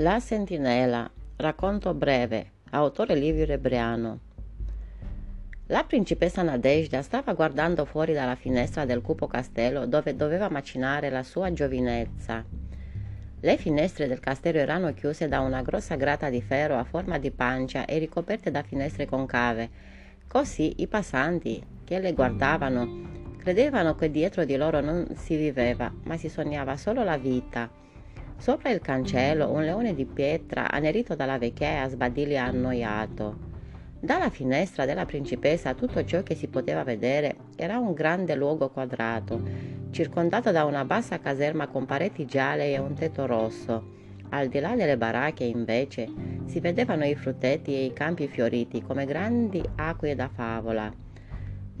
La 0.00 0.18
sentinella, 0.18 1.10
racconto 1.36 1.92
breve, 1.92 2.52
autore 2.70 3.14
Livio 3.14 3.44
Rebriano. 3.44 4.20
La 5.66 5.84
principessa 5.84 6.40
Nadezhda 6.40 7.02
stava 7.02 7.34
guardando 7.34 7.84
fuori 7.84 8.14
dalla 8.14 8.34
finestra 8.34 8.86
del 8.86 9.02
cupo 9.02 9.26
castello 9.26 9.84
dove 9.84 10.16
doveva 10.16 10.48
macinare 10.48 11.10
la 11.10 11.22
sua 11.22 11.52
giovinezza. 11.52 12.42
Le 13.40 13.56
finestre 13.58 14.08
del 14.08 14.20
castello 14.20 14.56
erano 14.56 14.94
chiuse 14.94 15.28
da 15.28 15.40
una 15.40 15.60
grossa 15.60 15.96
grata 15.96 16.30
di 16.30 16.40
ferro 16.40 16.78
a 16.78 16.84
forma 16.84 17.18
di 17.18 17.30
pancia 17.30 17.84
e 17.84 17.98
ricoperte 17.98 18.50
da 18.50 18.62
finestre 18.62 19.04
concave. 19.04 19.68
Così 20.26 20.76
i 20.78 20.86
passanti 20.86 21.62
che 21.84 21.98
le 21.98 22.14
guardavano 22.14 23.34
credevano 23.36 23.94
che 23.96 24.10
dietro 24.10 24.46
di 24.46 24.56
loro 24.56 24.80
non 24.80 25.06
si 25.16 25.36
viveva, 25.36 25.92
ma 26.04 26.16
si 26.16 26.30
sognava 26.30 26.78
solo 26.78 27.04
la 27.04 27.18
vita 27.18 27.79
Sopra 28.40 28.70
il 28.70 28.80
cancello 28.80 29.50
un 29.50 29.64
leone 29.64 29.94
di 29.94 30.06
pietra 30.06 30.70
annerito 30.70 31.14
dalla 31.14 31.36
vecchiaia 31.36 31.86
sbadiglio 31.90 32.38
annoiato. 32.38 33.36
Dalla 34.00 34.30
finestra 34.30 34.86
della 34.86 35.04
principessa 35.04 35.74
tutto 35.74 36.02
ciò 36.06 36.22
che 36.22 36.34
si 36.34 36.48
poteva 36.48 36.82
vedere 36.82 37.36
era 37.54 37.76
un 37.76 37.92
grande 37.92 38.34
luogo 38.34 38.70
quadrato, 38.70 39.42
circondato 39.90 40.52
da 40.52 40.64
una 40.64 40.86
bassa 40.86 41.20
caserma 41.20 41.66
con 41.66 41.84
pareti 41.84 42.24
gialle 42.24 42.72
e 42.72 42.78
un 42.78 42.94
tetto 42.94 43.26
rosso. 43.26 43.98
Al 44.30 44.48
di 44.48 44.58
là 44.58 44.74
delle 44.74 44.96
baracche, 44.96 45.44
invece, 45.44 46.08
si 46.46 46.60
vedevano 46.60 47.04
i 47.04 47.14
frutteti 47.14 47.74
e 47.74 47.84
i 47.84 47.92
campi 47.92 48.26
fioriti 48.26 48.80
come 48.80 49.04
grandi 49.04 49.62
acque 49.76 50.14
da 50.14 50.30
favola. 50.32 50.90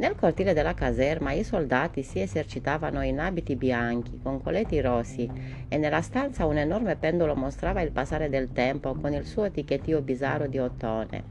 Nel 0.00 0.14
cortile 0.14 0.54
della 0.54 0.72
caserma 0.72 1.32
i 1.32 1.44
soldati 1.44 2.02
si 2.02 2.20
esercitavano 2.20 3.02
in 3.02 3.20
abiti 3.20 3.54
bianchi, 3.54 4.18
con 4.22 4.42
colletti 4.42 4.80
rossi, 4.80 5.30
e 5.68 5.76
nella 5.76 6.00
stanza 6.00 6.46
un 6.46 6.56
enorme 6.56 6.96
pendolo 6.96 7.36
mostrava 7.36 7.82
il 7.82 7.90
passare 7.90 8.30
del 8.30 8.50
tempo 8.50 8.94
con 8.94 9.12
il 9.12 9.26
suo 9.26 9.44
etichettio 9.44 10.00
bizzarro 10.00 10.46
di 10.46 10.58
ottone. 10.58 11.22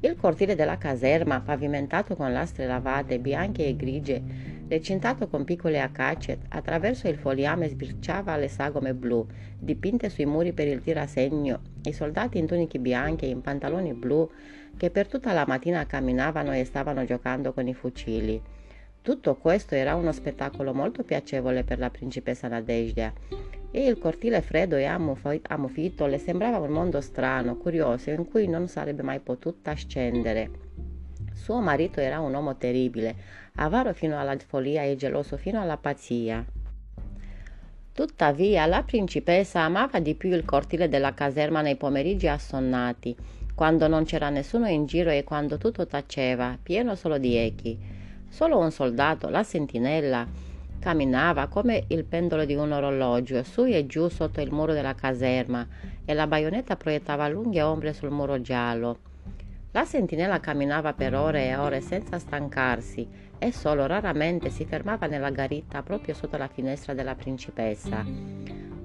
Il 0.00 0.14
cortile 0.16 0.54
della 0.54 0.76
caserma, 0.76 1.40
pavimentato 1.40 2.16
con 2.16 2.34
lastre 2.34 2.66
lavate 2.66 3.18
bianche 3.18 3.66
e 3.66 3.74
grigie, 3.74 4.22
recintato 4.68 5.26
con 5.26 5.44
piccole 5.44 5.80
acacie, 5.80 6.40
attraverso 6.50 7.08
il 7.08 7.16
fogliame 7.16 7.66
sbirciava 7.66 8.36
le 8.36 8.48
sagome 8.48 8.92
blu, 8.92 9.26
dipinte 9.58 10.10
sui 10.10 10.26
muri 10.26 10.52
per 10.52 10.68
il 10.68 10.82
tirasegno, 10.82 11.60
i 11.84 11.94
soldati 11.94 12.36
in 12.36 12.46
tuniche 12.46 12.78
bianche 12.78 13.24
e 13.24 13.30
in 13.30 13.40
pantaloni 13.40 13.94
blu 13.94 14.28
che 14.76 14.90
per 14.90 15.08
tutta 15.08 15.32
la 15.32 15.44
mattina 15.46 15.86
camminavano 15.86 16.52
e 16.52 16.64
stavano 16.64 17.04
giocando 17.04 17.52
con 17.52 17.66
i 17.68 17.74
fucili. 17.74 18.40
Tutto 19.02 19.36
questo 19.36 19.74
era 19.74 19.94
uno 19.94 20.12
spettacolo 20.12 20.74
molto 20.74 21.04
piacevole 21.04 21.64
per 21.64 21.78
la 21.78 21.88
principessa 21.88 22.48
Nadezhda 22.48 23.12
e 23.70 23.86
il 23.86 23.98
cortile 23.98 24.42
freddo 24.42 24.76
e 24.76 24.84
ammuffito 24.84 26.06
le 26.06 26.18
sembrava 26.18 26.58
un 26.58 26.70
mondo 26.70 27.00
strano, 27.00 27.56
curioso, 27.56 28.10
in 28.10 28.28
cui 28.28 28.46
non 28.46 28.68
sarebbe 28.68 29.02
mai 29.02 29.20
potuta 29.20 29.72
scendere. 29.74 30.50
Suo 31.32 31.60
marito 31.60 32.00
era 32.00 32.20
un 32.20 32.34
uomo 32.34 32.56
terribile, 32.56 33.14
avaro 33.54 33.94
fino 33.94 34.18
alla 34.18 34.36
follia 34.38 34.82
e 34.82 34.96
geloso 34.96 35.36
fino 35.36 35.60
alla 35.60 35.76
pazzia. 35.76 36.44
Tuttavia 37.92 38.66
la 38.66 38.82
principessa 38.82 39.60
amava 39.60 39.98
di 39.98 40.14
più 40.14 40.30
il 40.30 40.44
cortile 40.44 40.88
della 40.88 41.14
caserma 41.14 41.60
nei 41.60 41.76
pomeriggi 41.76 42.28
assonnati 42.28 43.16
quando 43.60 43.88
non 43.88 44.04
c'era 44.04 44.30
nessuno 44.30 44.68
in 44.68 44.86
giro 44.86 45.10
e 45.10 45.22
quando 45.22 45.58
tutto 45.58 45.86
taceva, 45.86 46.56
pieno 46.62 46.94
solo 46.94 47.18
di 47.18 47.36
echi. 47.36 47.78
Solo 48.26 48.56
un 48.56 48.70
soldato, 48.70 49.28
la 49.28 49.42
sentinella, 49.42 50.26
camminava 50.78 51.46
come 51.46 51.84
il 51.88 52.04
pendolo 52.04 52.46
di 52.46 52.54
un 52.54 52.72
orologio, 52.72 53.42
su 53.42 53.66
e 53.66 53.84
giù 53.84 54.08
sotto 54.08 54.40
il 54.40 54.50
muro 54.50 54.72
della 54.72 54.94
caserma, 54.94 55.68
e 56.06 56.14
la 56.14 56.26
baionetta 56.26 56.76
proiettava 56.76 57.28
lunghe 57.28 57.60
ombre 57.60 57.92
sul 57.92 58.08
muro 58.08 58.40
giallo. 58.40 58.96
La 59.72 59.84
sentinella 59.84 60.40
camminava 60.40 60.94
per 60.94 61.14
ore 61.14 61.48
e 61.48 61.56
ore 61.56 61.82
senza 61.82 62.18
stancarsi 62.18 63.06
e 63.36 63.52
solo 63.52 63.84
raramente 63.84 64.48
si 64.48 64.64
fermava 64.64 65.06
nella 65.06 65.28
garita 65.28 65.82
proprio 65.82 66.14
sotto 66.14 66.38
la 66.38 66.48
finestra 66.48 66.94
della 66.94 67.14
principessa. 67.14 68.06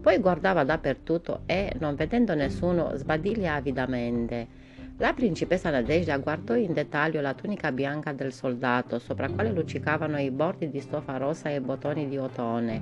Poi 0.02 0.18
guardava 0.18 0.66
dappertutto 0.66 1.44
e, 1.46 1.72
non 1.80 1.96
vedendo 1.96 2.36
nessuno, 2.36 2.92
sbadiglia 2.96 3.54
avidamente. 3.54 4.65
La 4.98 5.12
principessa 5.12 5.70
Nadezhda 5.70 6.18
guardò 6.20 6.56
in 6.56 6.72
dettaglio 6.72 7.20
la 7.20 7.34
tunica 7.34 7.74
bianca 7.74 8.14
del 8.14 8.32
soldato, 8.32 8.98
sopra 8.98 9.30
quale 9.30 9.52
luccicavano 9.52 10.18
i 10.22 10.32
bordi 10.32 10.70
di 10.70 10.80
stoffa 10.80 11.18
rossa 11.18 11.50
e 11.50 11.60
bottoni 11.60 12.08
di 12.08 12.18
ottone, 12.18 12.82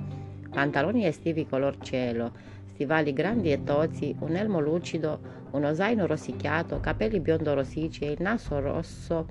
pantaloni 0.51 1.07
estivi 1.07 1.47
color 1.47 1.79
cielo, 1.79 2.31
stivali 2.67 3.13
grandi 3.13 3.51
e 3.51 3.63
tozzi, 3.63 4.15
un 4.19 4.35
elmo 4.35 4.59
lucido, 4.59 5.47
uno 5.53 5.73
zaino 5.73 6.05
rosicchiato, 6.05 6.79
capelli 6.79 7.19
biondo 7.19 7.55
rossicci 7.55 8.03
e 8.03 8.11
il 8.11 8.21
naso 8.21 8.59
rosso, 8.59 9.25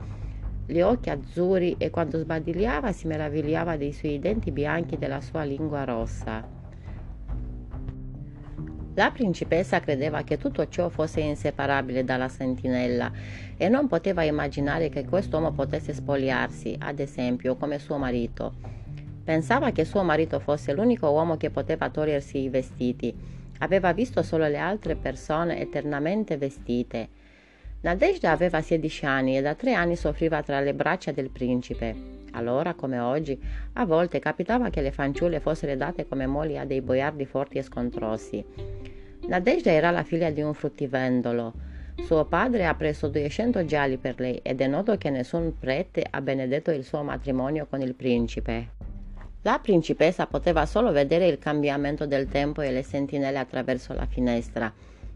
gli 0.67 0.81
occhi 0.81 1.09
azzurri 1.09 1.77
e 1.79 1.89
quando 1.89 2.19
sbadigliava 2.19 2.91
si 2.91 3.07
meravigliava 3.07 3.77
dei 3.77 3.93
suoi 3.93 4.19
denti 4.19 4.51
bianchi 4.51 4.95
e 4.95 4.99
della 4.99 5.21
sua 5.21 5.45
lingua 5.45 5.85
rossa. 5.85 6.62
La 8.95 9.11
principessa 9.11 9.81
credeva 9.81 10.23
che 10.23 10.37
tutto 10.37 10.69
ciò 10.69 10.91
fosse 10.91 11.21
inseparabile 11.21 12.05
dalla 12.05 12.29
sentinella 12.29 13.11
e 13.57 13.71
non 13.71 13.89
poteva 13.89 14.23
immaginare 14.23 14.91
che 14.91 15.07
quest'uomo 15.07 15.53
potesse 15.53 15.95
spogliarsi, 15.95 16.77
ad 16.79 16.99
esempio, 16.99 17.57
come 17.57 17.79
suo 17.79 17.97
marito. 17.97 18.53
Pensava 19.25 19.71
che 19.71 19.87
suo 19.87 20.03
marito 20.03 20.39
fosse 20.41 20.75
l'unico 20.75 21.09
uomo 21.09 21.39
che 21.39 21.49
poteva 21.49 21.89
togliersi 21.89 22.39
i 22.39 22.49
vestiti. 22.51 23.15
Aveva 23.59 23.95
visto 23.95 24.23
solo 24.23 24.47
le 24.47 24.59
altre 24.59 24.95
persone 24.95 25.59
eternamente 25.59 26.37
vestite. 26.37 27.09
Nadezhda 27.83 28.31
aveva 28.31 28.61
16 28.61 29.07
anni 29.07 29.37
e 29.37 29.43
da 29.43 29.57
tre 29.57 29.73
anni 29.73 29.97
soffriva 29.97 30.41
tra 30.43 30.61
le 30.61 30.73
braccia 30.73 31.11
del 31.11 31.31
principe. 31.31 32.21
Allora, 32.31 32.75
come 32.75 33.01
oggi, 33.01 33.37
a 33.73 33.85
volte 33.85 34.21
capitava 34.21 34.71
che 34.71 34.81
le 34.81 34.93
fanciulle 34.93 35.41
fossero 35.41 35.75
date 35.75 36.07
come 36.07 36.27
mogli 36.27 36.57
a 36.57 36.65
dei 36.65 36.81
boiardi 36.81 37.27
forti 37.27 37.59
e 37.59 37.63
scontrossi. 37.63 38.45
Nadezhda 39.27 39.73
era 39.73 39.91
la 39.91 40.05
figlia 40.05 40.31
di 40.31 40.41
un 40.41 40.55
fruttivendolo. 40.55 41.53
Suo 42.05 42.25
padre 42.25 42.67
ha 42.67 42.75
preso 42.75 43.09
200 43.09 43.65
gialli 43.65 43.97
per 43.97 44.21
lei 44.21 44.39
ed 44.43 44.61
è 44.61 44.69
noto 44.69 44.97
che 44.97 45.11
nessun 45.11 45.59
prete 45.59 46.07
ha 46.09 46.21
benedetto 46.21 46.71
il 46.71 46.85
suo 46.85 47.03
matrimonio 47.03 47.67
con 47.69 47.81
il 47.81 47.95
principe. 47.95 48.69
La 49.43 49.59
principessa 49.59 50.27
poteva 50.27 50.67
solo 50.67 50.93
vedere 50.93 51.27
il 51.27 51.39
cambiamento 51.39 52.07
del 52.07 52.29
tempo 52.29 52.61
e 52.61 52.71
le 52.71 52.85
sentinelle 52.85 53.39
attraverso 53.39 53.93
la 53.93 54.07
finestra. 54.07 54.73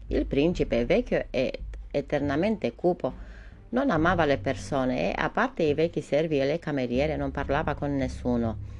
Il 0.07 0.25
principe, 0.25 0.85
vecchio 0.85 1.25
e 1.29 1.61
eternamente 1.91 2.73
cupo, 2.75 3.13
non 3.69 3.89
amava 3.89 4.25
le 4.25 4.37
persone 4.37 5.11
e, 5.11 5.13
a 5.17 5.29
parte 5.29 5.63
i 5.63 5.73
vecchi 5.73 6.01
servi 6.01 6.39
e 6.39 6.45
le 6.45 6.59
cameriere, 6.59 7.17
non 7.17 7.31
parlava 7.31 7.73
con 7.73 7.95
nessuno. 7.95 8.75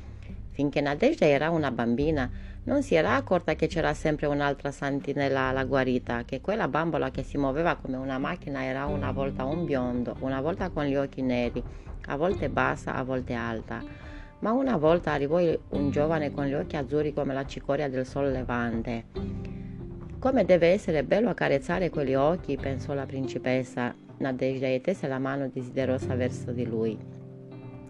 Finché 0.51 0.81
Nadezhda 0.81 1.25
era 1.25 1.49
una 1.49 1.71
bambina, 1.71 2.29
non 2.63 2.81
si 2.83 2.95
era 2.95 3.15
accorta 3.15 3.53
che 3.55 3.67
c'era 3.67 3.93
sempre 3.93 4.27
un'altra 4.27 4.71
sentinella 4.71 5.41
alla 5.41 5.65
guarita, 5.65 6.23
che 6.25 6.41
quella 6.41 6.67
bambola 6.67 7.11
che 7.11 7.23
si 7.23 7.37
muoveva 7.37 7.75
come 7.75 7.97
una 7.97 8.17
macchina 8.17 8.63
era 8.63 8.85
una 8.85 9.11
volta 9.11 9.45
un 9.45 9.65
biondo, 9.65 10.15
una 10.19 10.41
volta 10.41 10.69
con 10.69 10.85
gli 10.85 10.95
occhi 10.95 11.21
neri, 11.21 11.63
a 12.07 12.15
volte 12.15 12.49
bassa, 12.49 12.95
a 12.95 13.03
volte 13.03 13.33
alta. 13.33 13.83
Ma 14.39 14.51
una 14.51 14.77
volta 14.77 15.11
arrivò 15.11 15.39
un 15.39 15.91
giovane 15.91 16.31
con 16.31 16.45
gli 16.45 16.53
occhi 16.53 16.75
azzurri 16.75 17.13
come 17.13 17.33
la 17.33 17.45
cicoria 17.45 17.89
del 17.89 18.05
sol 18.05 18.31
levante. 18.31 19.66
Come 20.19 20.45
deve 20.45 20.69
essere 20.69 21.03
bello 21.03 21.29
accarezzare 21.29 21.91
quegli 21.91 22.15
occhi, 22.15 22.57
pensò 22.57 22.95
la 22.95 23.05
principessa. 23.05 23.93
Nadezhda 24.17 24.65
e 24.65 24.81
tese 24.81 25.07
la 25.07 25.19
mano 25.19 25.47
desiderosa 25.47 26.15
verso 26.15 26.51
di 26.51 26.65
lui. 26.65 26.97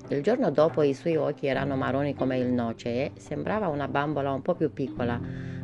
Il 0.10 0.22
giorno 0.22 0.52
dopo 0.52 0.82
i 0.82 0.94
suoi 0.94 1.16
occhi 1.16 1.48
erano 1.48 1.78
marroni 1.78 2.14
come 2.14 2.38
il 2.38 2.48
noce 2.48 2.90
e 2.90 3.12
sembrava 3.16 3.70
una 3.70 3.88
bambola 3.88 4.34
un 4.34 4.42
po' 4.42 4.56
più 4.56 4.74
piccola, 4.74 5.18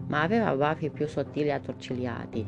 ma 0.07 0.21
aveva 0.21 0.55
baffi 0.55 0.89
più 0.89 1.05
sottili 1.05 1.49
e 1.49 1.51
attorcigliati. 1.51 2.45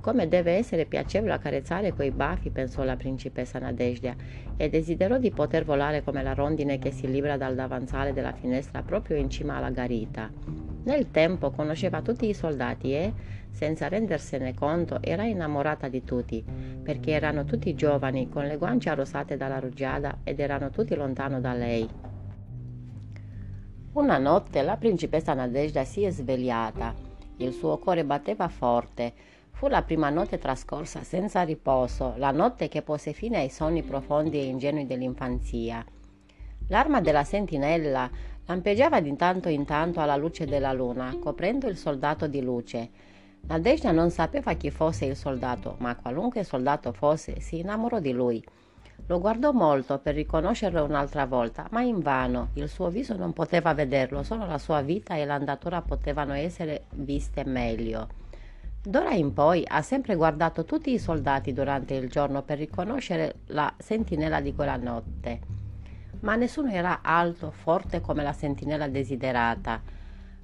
Come 0.00 0.26
deve 0.26 0.52
essere 0.52 0.86
piacevole 0.86 1.34
accarezzare 1.34 1.92
quei 1.92 2.12
baffi, 2.12 2.48
pensò 2.48 2.84
la 2.84 2.96
principessa 2.96 3.58
Nadezhda, 3.58 4.14
e 4.56 4.70
desiderò 4.70 5.18
di 5.18 5.30
poter 5.30 5.66
volare 5.66 6.02
come 6.02 6.22
la 6.22 6.32
rondine 6.32 6.78
che 6.78 6.90
si 6.90 7.06
libera 7.06 7.36
dal 7.36 7.54
davanzale 7.54 8.14
della 8.14 8.32
finestra 8.32 8.82
proprio 8.82 9.18
in 9.18 9.28
cima 9.28 9.56
alla 9.56 9.70
garita. 9.70 10.69
Nel 10.82 11.10
tempo 11.10 11.50
conosceva 11.50 12.00
tutti 12.00 12.26
i 12.26 12.34
soldati 12.34 12.94
e, 12.94 13.12
senza 13.50 13.88
rendersene 13.88 14.54
conto, 14.54 15.02
era 15.02 15.24
innamorata 15.24 15.88
di 15.88 16.02
tutti, 16.04 16.42
perché 16.82 17.10
erano 17.10 17.44
tutti 17.44 17.74
giovani, 17.74 18.28
con 18.28 18.46
le 18.46 18.56
guance 18.56 18.88
arrosate 18.88 19.36
dalla 19.36 19.58
rugiada 19.58 20.20
ed 20.24 20.40
erano 20.40 20.70
tutti 20.70 20.94
lontano 20.94 21.40
da 21.40 21.52
lei. 21.52 21.88
Una 23.92 24.18
notte 24.18 24.62
la 24.62 24.76
principessa 24.76 25.34
Nadezhda 25.34 25.84
si 25.84 26.04
è 26.04 26.10
svegliata. 26.10 26.94
Il 27.38 27.52
suo 27.52 27.78
cuore 27.78 28.04
batteva 28.04 28.48
forte. 28.48 29.12
Fu 29.50 29.66
la 29.66 29.82
prima 29.82 30.08
notte 30.08 30.38
trascorsa 30.38 31.02
senza 31.02 31.42
riposo, 31.42 32.14
la 32.16 32.30
notte 32.30 32.68
che 32.68 32.82
pose 32.82 33.12
fine 33.12 33.38
ai 33.38 33.50
sogni 33.50 33.82
profondi 33.82 34.38
e 34.38 34.44
ingenui 34.44 34.86
dell'infanzia. 34.86 35.84
L'arma 36.68 37.00
della 37.00 37.24
sentinella 37.24 38.08
lampeggiava 38.46 39.00
di 39.00 39.14
tanto 39.16 39.48
in 39.48 39.64
tanto 39.64 40.00
alla 40.00 40.16
luce 40.16 40.46
della 40.46 40.72
luna, 40.72 41.16
coprendo 41.20 41.68
il 41.68 41.76
soldato 41.76 42.26
di 42.26 42.42
luce 42.42 42.90
Nadezhda 43.46 43.90
non 43.90 44.10
sapeva 44.10 44.52
chi 44.52 44.70
fosse 44.70 45.06
il 45.06 45.16
soldato, 45.16 45.74
ma 45.78 45.96
qualunque 45.96 46.44
soldato 46.44 46.92
fosse, 46.92 47.40
si 47.40 47.58
innamorò 47.58 47.98
di 47.98 48.12
lui. 48.12 48.44
Lo 49.06 49.18
guardò 49.18 49.50
molto 49.50 49.98
per 49.98 50.14
riconoscerlo 50.14 50.84
un'altra 50.84 51.26
volta, 51.26 51.66
ma 51.70 51.80
invano. 51.80 52.50
Il 52.54 52.68
suo 52.68 52.90
viso 52.90 53.16
non 53.16 53.32
poteva 53.32 53.74
vederlo, 53.74 54.22
solo 54.22 54.46
la 54.46 54.58
sua 54.58 54.82
vita 54.82 55.16
e 55.16 55.24
l'andatura 55.24 55.82
potevano 55.82 56.34
essere 56.34 56.84
viste 56.90 57.44
meglio. 57.44 58.06
D'ora 58.82 59.10
in 59.10 59.32
poi 59.32 59.64
ha 59.66 59.82
sempre 59.82 60.14
guardato 60.14 60.64
tutti 60.64 60.92
i 60.92 60.98
soldati 60.98 61.52
durante 61.52 61.94
il 61.94 62.08
giorno 62.08 62.42
per 62.42 62.58
riconoscere 62.58 63.40
la 63.46 63.72
sentinella 63.78 64.40
di 64.40 64.54
quella 64.54 64.76
notte. 64.76 65.59
Ma 66.20 66.36
nessuno 66.36 66.70
era 66.70 67.00
alto, 67.02 67.50
forte 67.50 68.00
come 68.00 68.22
la 68.22 68.32
sentinella 68.32 68.88
desiderata. 68.88 69.80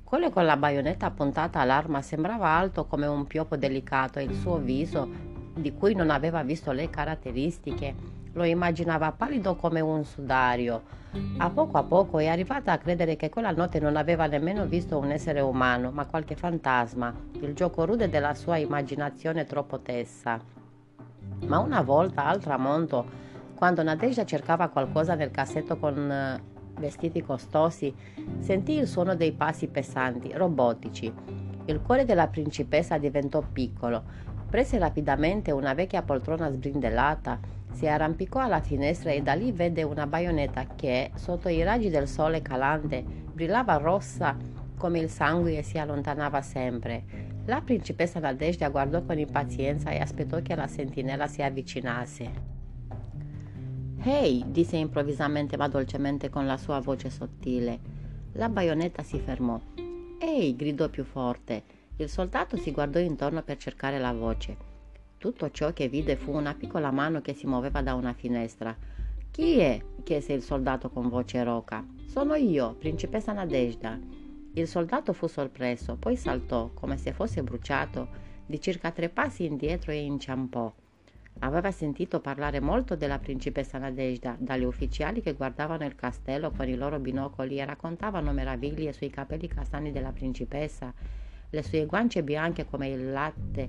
Quello 0.03 0.31
con 0.31 0.47
la 0.47 0.57
baionetta 0.57 1.11
puntata 1.11 1.61
all'arma 1.61 2.01
sembrava 2.01 2.49
alto 2.49 2.87
come 2.87 3.07
un 3.07 3.27
piopo 3.27 3.57
delicato 3.57 4.19
e 4.19 4.25
il 4.25 4.35
suo 4.35 4.57
viso, 4.57 5.09
di 5.55 5.75
cui 5.75 5.95
non 5.95 6.11
aveva 6.11 6.43
visto 6.43 6.73
le 6.73 6.89
caratteristiche, 6.89 7.95
lo 8.33 8.45
immaginava 8.45 9.13
pallido 9.13 9.57
come 9.57 9.81
un 9.81 10.05
sudario. 10.05 11.05
A 11.39 11.51
poco 11.51 11.79
a 11.79 11.83
poco 11.83 12.19
è 12.19 12.27
arrivata 12.27 12.73
a 12.73 12.79
credere 12.79 13.17
che 13.17 13.31
quella 13.31 13.51
notte 13.51 13.81
non 13.81 13.97
aveva 13.97 14.27
nemmeno 14.27 14.67
visto 14.67 14.99
un 14.99 15.11
essere 15.11 15.41
umano, 15.41 15.91
ma 15.91 16.07
qualche 16.07 16.37
fantasma, 16.37 17.15
il 17.41 17.55
gioco 17.55 17.85
rude 17.85 18.09
della 18.09 18.35
sua 18.35 18.59
immaginazione 18.59 19.45
troppo 19.45 19.81
tessa. 19.81 20.39
Ma 21.47 21.59
una 21.59 21.83
volta 21.83 22.27
al 22.27 22.41
tramonto, 22.41 23.25
quando 23.57 23.83
Nadezhda 23.83 24.25
cercava 24.25 24.69
qualcosa 24.69 25.15
nel 25.15 25.31
cassetto 25.31 25.79
con 25.79 26.41
vestiti 26.79 27.23
costosi, 27.23 27.93
sentì 28.39 28.75
il 28.75 28.87
suono 28.87 29.17
dei 29.17 29.33
passi 29.33 29.67
pesanti, 29.67 30.31
robotici. 30.35 31.13
Il 31.65 31.81
cuore 31.81 32.05
della 32.05 32.29
principessa 32.29 32.99
diventò 32.99 33.41
piccolo. 33.41 34.05
Prese 34.49 34.79
rapidamente 34.79 35.51
una 35.51 35.75
vecchia 35.75 36.03
poltrona 36.03 36.51
sbrindellata, 36.51 37.41
si 37.73 37.89
arrampicò 37.89 38.41
alla 38.41 38.61
finestra 38.61 39.11
e 39.11 39.23
da 39.23 39.33
lì 39.33 39.53
vede 39.53 39.83
una 39.83 40.07
baionetta 40.07 40.67
che, 40.77 41.11
sotto 41.15 41.49
i 41.49 41.63
raggi 41.63 41.89
del 41.89 42.07
sole 42.07 42.43
calante, 42.43 43.03
brillava 43.03 43.77
rossa 43.77 44.37
come 44.77 44.99
il 44.99 45.09
sangue 45.09 45.59
e 45.59 45.63
si 45.63 45.79
allontanava 45.79 46.41
sempre. 46.43 47.05
La 47.47 47.61
principessa 47.63 48.21
Nadezhda 48.21 48.69
guardò 48.69 49.03
con 49.03 49.19
impazienza 49.19 49.91
e 49.91 49.99
aspettò 49.99 50.41
che 50.43 50.55
la 50.55 50.67
sentinella 50.67 51.27
si 51.27 51.43
avvicinasse. 51.43 52.56
Ehi, 54.09 54.45
disse 54.47 54.77
improvvisamente 54.77 55.57
ma 55.57 55.67
dolcemente 55.67 56.31
con 56.31 56.47
la 56.47 56.57
sua 56.57 56.79
voce 56.79 57.11
sottile. 57.11 57.81
La 58.35 58.49
baionetta 58.49 59.03
si 59.03 59.19
fermò. 59.19 59.61
Ehi, 60.21 60.55
gridò 60.55 60.89
più 60.89 61.03
forte. 61.03 61.65
Il 61.97 62.09
soldato 62.09 62.57
si 62.57 62.71
guardò 62.71 63.01
intorno 63.01 63.43
per 63.43 63.57
cercare 63.57 63.99
la 63.99 64.13
voce. 64.13 64.57
Tutto 65.19 65.51
ciò 65.51 65.73
che 65.73 65.89
vide 65.89 66.15
fu 66.15 66.31
una 66.31 66.55
piccola 66.55 66.93
mano 66.93 67.21
che 67.21 67.35
si 67.35 67.49
muoveva 67.49 67.83
da 67.83 67.95
una 67.95 68.13
finestra. 68.13 68.77
Chi 69.33 69.59
è? 69.59 69.83
chiese 70.05 70.35
il 70.35 70.43
soldato 70.43 70.89
con 70.89 71.09
voce 71.09 71.43
roca. 71.43 71.85
Sono 72.07 72.37
io, 72.37 72.77
principessa 72.79 73.33
Nadezhda. 73.33 73.99
Il 74.53 74.69
soldato 74.69 75.13
fu 75.15 75.27
sorpreso, 75.27 75.97
poi 75.97 76.15
saltò, 76.15 76.71
come 76.75 76.97
se 76.97 77.13
fosse 77.13 77.43
bruciato, 77.43 78.09
di 78.47 78.61
circa 78.61 78.93
tre 78.93 79.09
passi 79.09 79.47
indietro 79.47 79.91
e 79.91 80.05
inciampò. 80.05 80.73
Aveva 81.41 81.71
sentito 81.71 82.21
parlare 82.21 82.61
molto 82.61 82.97
della 82.97 83.19
principessa 83.19 83.77
Nadezhda 83.79 84.37
dagli 84.39 84.65
ufficiali 84.65 85.21
che 85.21 85.35
guardavano 85.35 85.85
il 85.85 85.95
castello 85.95 86.51
con 86.51 86.67
i 86.67 86.75
loro 86.77 86.99
binocoli 86.99 87.59
e 87.59 87.65
raccontavano 87.65 88.33
meraviglie 88.33 88.93
sui 88.93 89.11
capelli 89.11 89.47
castani 89.47 89.93
della 89.93 90.13
principessa, 90.13 90.93
le 91.51 91.63
sue 91.63 91.85
guance 91.85 92.23
bianche 92.23 92.65
come 92.65 92.89
il 92.89 93.13
latte, 93.13 93.69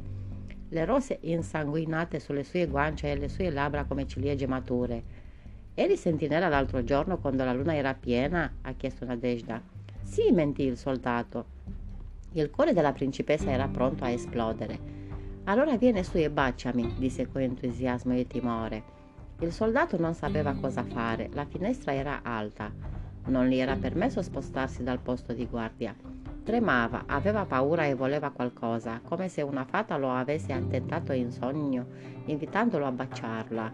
le 0.70 0.86
rose 0.86 1.20
insanguinate 1.22 2.20
sulle 2.20 2.44
sue 2.44 2.68
guance 2.68 3.12
e 3.12 3.18
le 3.18 3.28
sue 3.28 3.52
labbra 3.52 3.84
come 3.84 4.08
ciliegie 4.08 4.48
mature. 4.48 5.04
Eri 5.74 5.98
sentinella 5.98 6.48
l'altro 6.48 6.84
giorno 6.84 7.20
quando 7.20 7.44
la 7.44 7.54
luna 7.54 7.76
era 7.76 7.94
piena? 7.94 8.52
ha 8.62 8.72
chiesto 8.74 9.06
Nadezhda. 9.06 9.62
Sì, 10.02 10.32
mentì 10.32 10.64
il 10.64 10.78
soldato. 10.78 11.56
Il 12.32 12.50
cuore 12.50 12.74
della 12.74 12.94
principessa 12.94 13.52
era 13.52 13.68
pronto 13.68 14.04
a 14.04 14.10
esplodere. 14.10 15.07
Allora 15.48 15.78
vieni 15.78 16.04
su 16.04 16.18
e 16.18 16.30
baciami, 16.30 16.96
disse 16.98 17.26
con 17.26 17.40
entusiasmo 17.40 18.14
e 18.14 18.28
timore. 18.28 18.84
Il 19.40 19.54
soldato 19.54 19.98
non 19.98 20.14
sapeva 20.14 20.54
cosa 20.54 20.84
fare, 20.84 21.30
la 21.32 21.46
finestra 21.46 21.94
era 21.94 22.20
alta. 22.22 22.70
Non 23.28 23.46
gli 23.46 23.56
era 23.56 23.78
permesso 23.78 24.22
spostarsi 24.22 24.84
dal 24.84 25.00
posto 25.00 25.32
di 25.32 25.46
guardia. 25.46 25.96
Tremava, 26.44 27.04
aveva 27.06 27.46
paura 27.46 27.86
e 27.86 27.94
voleva 27.94 28.32
qualcosa, 28.32 29.00
come 29.02 29.30
se 29.30 29.42
una 29.42 29.64
fata 29.64 29.96
lo 29.96 30.12
avesse 30.12 30.52
attentato 30.52 31.14
in 31.14 31.32
sogno, 31.32 31.86
invitandolo 32.26 32.86
a 32.86 32.92
baciarla. 32.92 33.74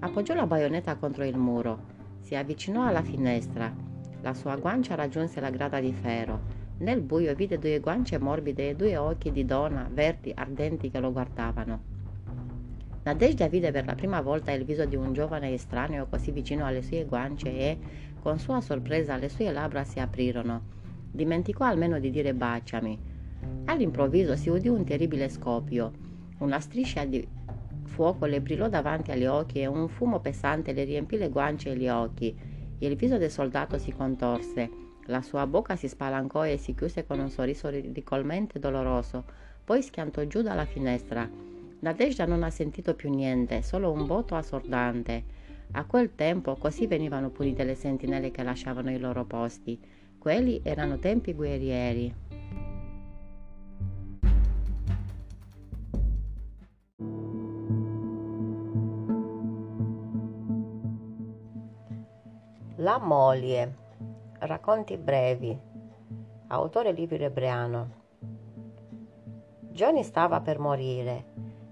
Appoggiò 0.00 0.34
la 0.34 0.46
baionetta 0.46 0.96
contro 0.96 1.24
il 1.24 1.38
muro, 1.38 1.84
si 2.20 2.34
avvicinò 2.34 2.84
alla 2.84 3.02
finestra. 3.02 3.74
La 4.20 4.34
sua 4.34 4.56
guancia 4.56 4.94
raggiunse 4.94 5.40
la 5.40 5.48
grata 5.48 5.80
di 5.80 5.92
ferro. 5.94 6.61
Nel 6.82 7.00
buio 7.00 7.32
vide 7.36 7.60
due 7.60 7.78
guance 7.78 8.18
morbide 8.18 8.70
e 8.70 8.74
due 8.74 8.96
occhi 8.96 9.30
di 9.30 9.44
donna 9.44 9.88
verdi 9.88 10.32
ardenti 10.34 10.90
che 10.90 10.98
lo 10.98 11.12
guardavano. 11.12 11.80
Nadezhda 13.04 13.46
vide 13.46 13.70
per 13.70 13.86
la 13.86 13.94
prima 13.94 14.20
volta 14.20 14.50
il 14.50 14.64
viso 14.64 14.84
di 14.84 14.96
un 14.96 15.12
giovane 15.12 15.52
estraneo 15.52 16.08
così 16.10 16.32
vicino 16.32 16.66
alle 16.66 16.82
sue 16.82 17.04
guance 17.04 17.48
e, 17.48 17.78
con 18.20 18.40
sua 18.40 18.60
sorpresa, 18.60 19.16
le 19.16 19.28
sue 19.28 19.52
labbra 19.52 19.84
si 19.84 20.00
aprirono. 20.00 20.62
Dimenticò 21.12 21.64
almeno 21.64 22.00
di 22.00 22.10
dire 22.10 22.34
baciami. 22.34 22.98
All'improvviso 23.66 24.34
si 24.34 24.48
udì 24.48 24.66
un 24.66 24.84
terribile 24.84 25.28
scoppio. 25.28 25.92
Una 26.38 26.58
striscia 26.58 27.04
di 27.04 27.24
fuoco 27.84 28.26
le 28.26 28.40
brillò 28.40 28.68
davanti 28.68 29.12
agli 29.12 29.26
occhi 29.26 29.60
e 29.60 29.66
un 29.66 29.86
fumo 29.86 30.18
pesante 30.18 30.72
le 30.72 30.82
riempì 30.82 31.16
le 31.16 31.28
guance 31.28 31.70
e 31.70 31.76
gli 31.76 31.88
occhi. 31.88 32.36
Il 32.78 32.96
viso 32.96 33.18
del 33.18 33.30
soldato 33.30 33.78
si 33.78 33.92
contorse. 33.92 34.90
La 35.06 35.20
sua 35.20 35.46
bocca 35.46 35.74
si 35.74 35.88
spalancò 35.88 36.46
e 36.46 36.56
si 36.58 36.74
chiuse 36.74 37.04
con 37.04 37.18
un 37.18 37.28
sorriso 37.28 37.68
ridicolmente 37.68 38.60
doloroso, 38.60 39.24
poi 39.64 39.82
schiantò 39.82 40.22
giù 40.24 40.42
dalla 40.42 40.64
finestra. 40.64 41.28
Nadezhda 41.80 42.24
non 42.26 42.44
ha 42.44 42.50
sentito 42.50 42.94
più 42.94 43.10
niente, 43.10 43.62
solo 43.62 43.90
un 43.90 44.06
voto 44.06 44.36
assordante. 44.36 45.40
A 45.72 45.84
quel 45.84 46.14
tempo 46.14 46.54
così 46.54 46.86
venivano 46.86 47.30
punite 47.30 47.64
le 47.64 47.74
sentinelle 47.74 48.30
che 48.30 48.44
lasciavano 48.44 48.92
i 48.92 48.98
loro 48.98 49.24
posti. 49.24 49.80
Quelli 50.18 50.60
erano 50.62 50.98
tempi 50.98 51.32
guerrieri. 51.32 52.14
La 62.76 62.98
moglie 62.98 63.81
Racconti 64.44 64.96
brevi. 64.96 65.56
Autore 66.48 66.90
Livio 66.90 67.16
Ebreano. 67.16 67.90
Johnny 69.70 70.02
stava 70.02 70.40
per 70.40 70.58
morire. 70.58 71.26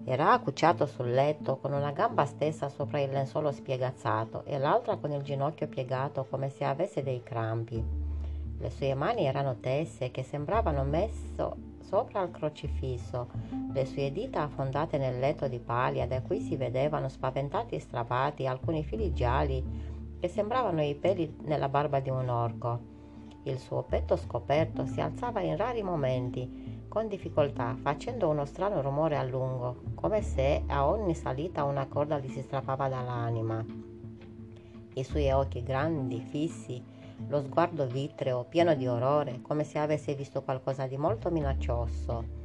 Era 0.05 0.31
accucciato 0.31 0.87
sul 0.87 1.11
letto 1.11 1.57
con 1.57 1.73
una 1.73 1.91
gamba 1.91 2.25
stessa 2.27 2.69
sopra 2.69 3.01
il 3.01 3.11
lenzuolo 3.11 3.51
spiegazzato 3.51 4.45
e 4.45 4.57
l'altra 4.57 4.99
con 4.99 5.11
il 5.11 5.23
ginocchio 5.23 5.67
piegato 5.67 6.25
come 6.31 6.49
se 6.49 6.63
avesse 6.63 7.03
dei 7.03 7.25
crampi. 7.25 7.85
Le 8.59 8.71
sue 8.71 8.95
mani 8.95 9.25
erano 9.25 9.57
tese 9.57 10.13
che 10.13 10.23
sembravano 10.23 10.85
messe 10.85 11.69
sopra 11.81 12.23
il 12.23 12.31
crocifisso, 12.31 13.31
le 13.73 13.85
sue 13.85 14.13
dita 14.13 14.43
affondate 14.43 14.97
nel 14.97 15.19
letto 15.19 15.49
di 15.49 15.59
paglia 15.59 16.07
da 16.07 16.23
cui 16.23 16.39
si 16.39 16.55
vedevano 16.55 17.09
spaventati 17.09 17.75
e 17.75 17.81
strappati 17.81 18.47
alcuni 18.47 18.85
fili 18.85 19.13
gialli 19.13 19.90
che 20.21 20.29
sembravano 20.29 20.83
i 20.83 20.95
peli 20.95 21.35
nella 21.45 21.71
barba 21.71 21.99
di 21.99 22.11
un 22.11 22.29
orco. 22.29 22.99
Il 23.45 23.59
suo 23.59 23.83
petto 23.83 24.17
scoperto 24.17 24.85
si 24.85 25.01
alzava 25.01 25.41
in 25.41 25.57
rari 25.57 25.83
momenti, 25.83 26.85
con 26.89 27.09
difficoltà, 27.09 27.75
facendo 27.81 28.29
uno 28.29 28.45
strano 28.45 28.83
rumore 28.83 29.17
a 29.17 29.23
lungo, 29.23 29.81
come 29.95 30.21
se 30.21 30.63
a 30.67 30.87
ogni 30.87 31.15
salita 31.15 31.65
una 31.65 31.87
corda 31.87 32.19
gli 32.19 32.29
si 32.29 32.43
strappava 32.43 32.89
dall'anima. 32.89 33.65
I 34.93 35.05
suoi 35.05 35.31
occhi 35.31 35.63
grandi, 35.63 36.21
fissi, 36.21 36.83
lo 37.29 37.41
sguardo 37.41 37.87
vitreo, 37.87 38.45
pieno 38.45 38.75
di 38.75 38.87
orrore, 38.87 39.41
come 39.41 39.65
se 39.65 39.79
avesse 39.79 40.15
visto 40.15 40.43
qualcosa 40.43 40.87
di 40.87 40.99
molto 40.99 41.31
minaccioso. 41.31 42.39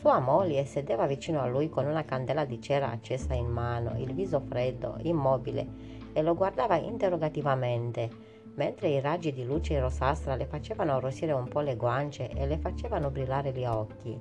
Sua 0.00 0.18
moglie 0.18 0.64
sedeva 0.64 1.06
vicino 1.06 1.40
a 1.40 1.46
lui 1.46 1.68
con 1.70 1.86
una 1.86 2.04
candela 2.04 2.44
di 2.44 2.60
cera 2.60 2.90
accesa 2.90 3.34
in 3.34 3.46
mano, 3.46 3.98
il 3.98 4.12
viso 4.12 4.40
freddo, 4.40 4.96
immobile, 5.02 5.97
e 6.18 6.22
lo 6.22 6.34
guardava 6.34 6.74
interrogativamente, 6.74 8.10
mentre 8.54 8.88
i 8.88 9.00
raggi 9.00 9.32
di 9.32 9.44
luce 9.44 9.78
rossastra 9.78 10.34
le 10.34 10.46
facevano 10.46 10.96
arrossire 10.96 11.30
un 11.30 11.46
po' 11.46 11.60
le 11.60 11.76
guance 11.76 12.28
e 12.28 12.44
le 12.44 12.58
facevano 12.58 13.08
brillare 13.10 13.52
gli 13.52 13.64
occhi. 13.64 14.20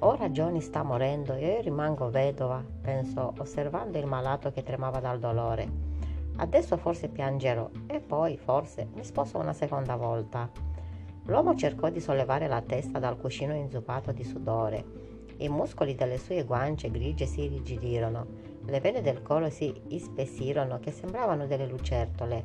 Ora 0.00 0.28
Johnny 0.28 0.60
sta 0.60 0.82
morendo 0.82 1.32
e 1.32 1.54
io 1.54 1.60
rimango 1.62 2.10
vedova, 2.10 2.62
pensò, 2.82 3.32
osservando 3.38 3.96
il 3.96 4.04
malato 4.04 4.52
che 4.52 4.62
tremava 4.62 5.00
dal 5.00 5.18
dolore. 5.18 5.66
Adesso 6.36 6.76
forse 6.76 7.08
piangerò 7.08 7.70
e 7.86 8.00
poi, 8.00 8.36
forse, 8.36 8.88
mi 8.92 9.02
sposo 9.02 9.38
una 9.38 9.54
seconda 9.54 9.96
volta. 9.96 10.50
L'uomo 11.24 11.54
cercò 11.56 11.88
di 11.88 12.00
sollevare 12.00 12.48
la 12.48 12.60
testa 12.60 12.98
dal 12.98 13.16
cuscino 13.16 13.54
inzuppato 13.54 14.12
di 14.12 14.24
sudore. 14.24 14.84
I 15.38 15.48
muscoli 15.48 15.94
delle 15.94 16.18
sue 16.18 16.44
guance 16.44 16.90
grigie 16.90 17.24
si 17.24 17.44
irrigidirono, 17.44 18.26
le 18.68 18.80
vene 18.80 19.00
del 19.00 19.22
collo 19.22 19.48
si 19.48 19.74
ispessirono 19.88 20.78
che 20.78 20.92
sembravano 20.92 21.46
delle 21.46 21.66
lucertole. 21.66 22.44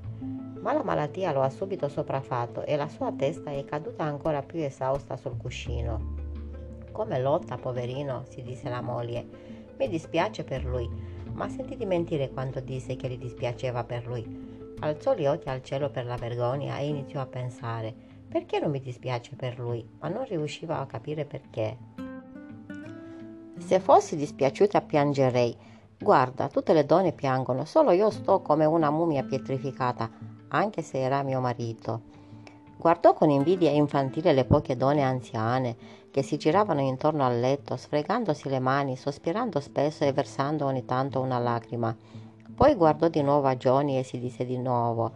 Ma 0.60 0.72
la 0.72 0.84
malattia 0.84 1.34
lo 1.34 1.42
ha 1.42 1.50
subito 1.50 1.90
sopraffatto 1.90 2.64
e 2.64 2.78
la 2.78 2.88
sua 2.88 3.12
testa 3.12 3.52
è 3.52 3.66
caduta 3.66 4.04
ancora 4.04 4.42
più 4.42 4.60
esausta 4.60 5.18
sul 5.18 5.36
cuscino. 5.36 6.16
Come 6.92 7.20
lotta, 7.20 7.58
poverino, 7.58 8.24
si 8.30 8.42
disse 8.42 8.70
la 8.70 8.82
moglie. 8.82 9.28
Mi 9.78 9.90
dispiace 9.90 10.44
per 10.44 10.64
lui, 10.64 10.90
ma 11.34 11.50
sentì 11.50 11.76
di 11.76 11.86
mentire 11.86 12.30
quando 12.30 12.62
disse 12.62 12.96
che 12.96 13.10
gli 13.10 13.18
dispiaceva 13.18 13.84
per 13.84 14.08
lui. 14.08 14.76
Alzò 14.80 15.16
gli 15.16 15.26
occhi 15.26 15.50
al 15.50 15.64
cielo 15.64 15.90
per 15.90 16.06
la 16.06 16.16
vergogna 16.16 16.78
e 16.78 16.88
iniziò 16.88 17.20
a 17.20 17.26
pensare 17.26 18.12
perché 18.34 18.60
non 18.60 18.72
mi 18.72 18.80
dispiace 18.80 19.36
per 19.36 19.60
lui, 19.60 19.88
ma 20.00 20.08
non 20.08 20.26
riusciva 20.26 20.80
a 20.80 20.88
capire 20.88 21.24
perché. 21.24 21.78
Se 23.60 23.80
fossi 23.80 24.16
dispiaciuta 24.16 24.82
piangerei. 24.82 25.56
Guarda, 26.04 26.50
tutte 26.50 26.74
le 26.74 26.86
donne 26.86 27.14
piangono, 27.14 27.64
solo 27.64 27.92
io 27.92 28.10
sto 28.10 28.42
come 28.42 28.66
una 28.66 28.90
mummia 28.90 29.24
pietrificata, 29.24 30.10
anche 30.50 30.82
se 30.82 31.00
era 31.00 31.24
mio 31.24 31.40
marito. 31.40 32.02
Guardò 32.78 33.14
con 33.14 33.30
invidia 33.30 33.72
infantile 33.72 34.34
le 34.34 34.44
poche 34.44 34.76
donne 34.76 35.02
anziane 35.02 35.78
che 36.12 36.22
si 36.22 36.36
giravano 36.36 36.82
intorno 36.82 37.26
al 37.26 37.40
letto, 37.40 37.78
sfregandosi 37.78 38.50
le 38.50 38.60
mani, 38.60 38.98
sospirando 38.98 39.62
spesso 39.62 40.04
e 40.04 40.12
versando 40.12 40.66
ogni 40.66 40.84
tanto 40.84 41.22
una 41.22 41.40
lacrima. 41.40 41.96
Poi 42.54 42.76
guardò 42.76 43.08
di 43.08 43.22
nuovo 43.22 43.48
a 43.48 43.56
Johnny 43.56 43.98
e 43.98 44.04
si 44.04 44.20
disse 44.20 44.44
di 44.44 44.58
nuovo: 44.58 45.10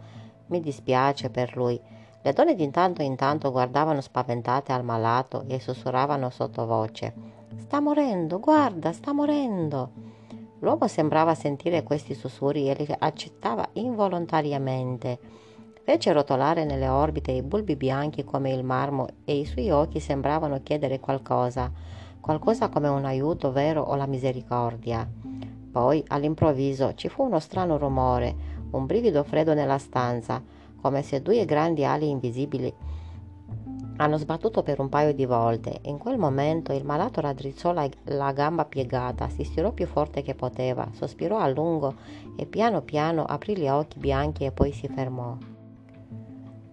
Mi 0.46 0.60
dispiace 0.60 1.28
per 1.28 1.54
lui. 1.54 1.78
Le 2.22 2.32
donne 2.32 2.54
di 2.54 2.70
tanto 2.70 3.02
in 3.02 3.14
tanto 3.14 3.50
guardavano 3.50 4.00
spaventate 4.00 4.72
al 4.72 4.84
malato 4.84 5.44
e 5.48 5.60
sussurravano 5.60 6.30
sottovoce: 6.30 7.12
Sta 7.58 7.78
morendo, 7.78 8.40
guarda, 8.40 8.90
sta 8.92 9.12
morendo. 9.12 10.16
L'uomo 10.60 10.88
sembrava 10.88 11.34
sentire 11.34 11.82
questi 11.82 12.14
sussurri 12.14 12.68
e 12.68 12.74
li 12.74 12.94
accettava 12.98 13.68
involontariamente. 13.74 15.18
Fece 15.82 16.12
rotolare 16.12 16.64
nelle 16.64 16.88
orbite 16.88 17.30
i 17.30 17.42
bulbi 17.42 17.76
bianchi 17.76 18.24
come 18.24 18.52
il 18.52 18.64
marmo 18.64 19.06
e 19.24 19.38
i 19.38 19.44
suoi 19.44 19.70
occhi 19.70 20.00
sembravano 20.00 20.60
chiedere 20.62 20.98
qualcosa, 20.98 21.70
qualcosa 22.20 22.68
come 22.68 22.88
un 22.88 23.04
aiuto 23.04 23.52
vero 23.52 23.82
o 23.82 23.94
la 23.94 24.06
misericordia. 24.06 25.08
Poi, 25.70 26.02
all'improvviso, 26.08 26.94
ci 26.94 27.08
fu 27.08 27.22
uno 27.24 27.38
strano 27.38 27.78
rumore, 27.78 28.34
un 28.72 28.84
brivido 28.84 29.22
freddo 29.22 29.54
nella 29.54 29.78
stanza, 29.78 30.42
come 30.80 31.02
se 31.02 31.22
due 31.22 31.44
grandi 31.44 31.84
ali 31.84 32.08
invisibili 32.08 32.72
hanno 33.98 34.16
sbattuto 34.16 34.62
per 34.62 34.80
un 34.80 34.88
paio 34.88 35.12
di 35.12 35.26
volte. 35.26 35.80
In 35.82 35.98
quel 35.98 36.18
momento 36.18 36.72
il 36.72 36.84
malato 36.84 37.20
raddrizzò 37.20 37.72
la, 37.72 37.88
la, 38.04 38.32
gamba 38.32 38.64
piegata, 38.64 39.28
si 39.28 39.42
stirò 39.42 39.72
più 39.72 39.86
forte 39.86 40.22
che 40.22 40.34
poteva, 40.34 40.88
sospirò 40.92 41.38
a 41.38 41.48
lungo 41.48 41.94
e 42.36 42.46
piano 42.46 42.82
piano 42.82 43.24
aprì 43.24 43.56
gli 43.56 43.68
occhi 43.68 43.98
bianchi 43.98 44.44
e 44.44 44.52
poi 44.52 44.72
si 44.72 44.88
fermò. 44.88 45.36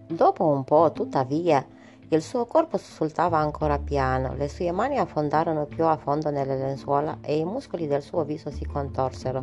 Dopo 0.08 0.46
un 0.46 0.62
po', 0.62 0.92
tuttavia, 0.92 1.66
il 2.08 2.22
suo 2.22 2.46
corpo 2.46 2.76
sussultava 2.76 3.38
ancora 3.38 3.80
piano, 3.80 4.34
le 4.36 4.48
sue 4.48 4.70
mani 4.70 4.96
affondarono 4.96 5.66
più 5.66 5.84
a 5.84 5.96
fondo 5.96 6.30
nelle 6.30 6.56
lenzuola 6.56 7.18
e 7.22 7.38
i 7.38 7.44
muscoli 7.44 7.88
del 7.88 8.02
suo 8.02 8.22
viso 8.22 8.52
si 8.52 8.64
contorsero, 8.64 9.42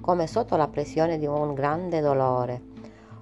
come 0.00 0.26
sotto 0.26 0.56
la 0.56 0.66
pressione 0.66 1.16
di 1.18 1.26
un 1.26 1.54
grande 1.54 2.00
dolore. 2.00 2.62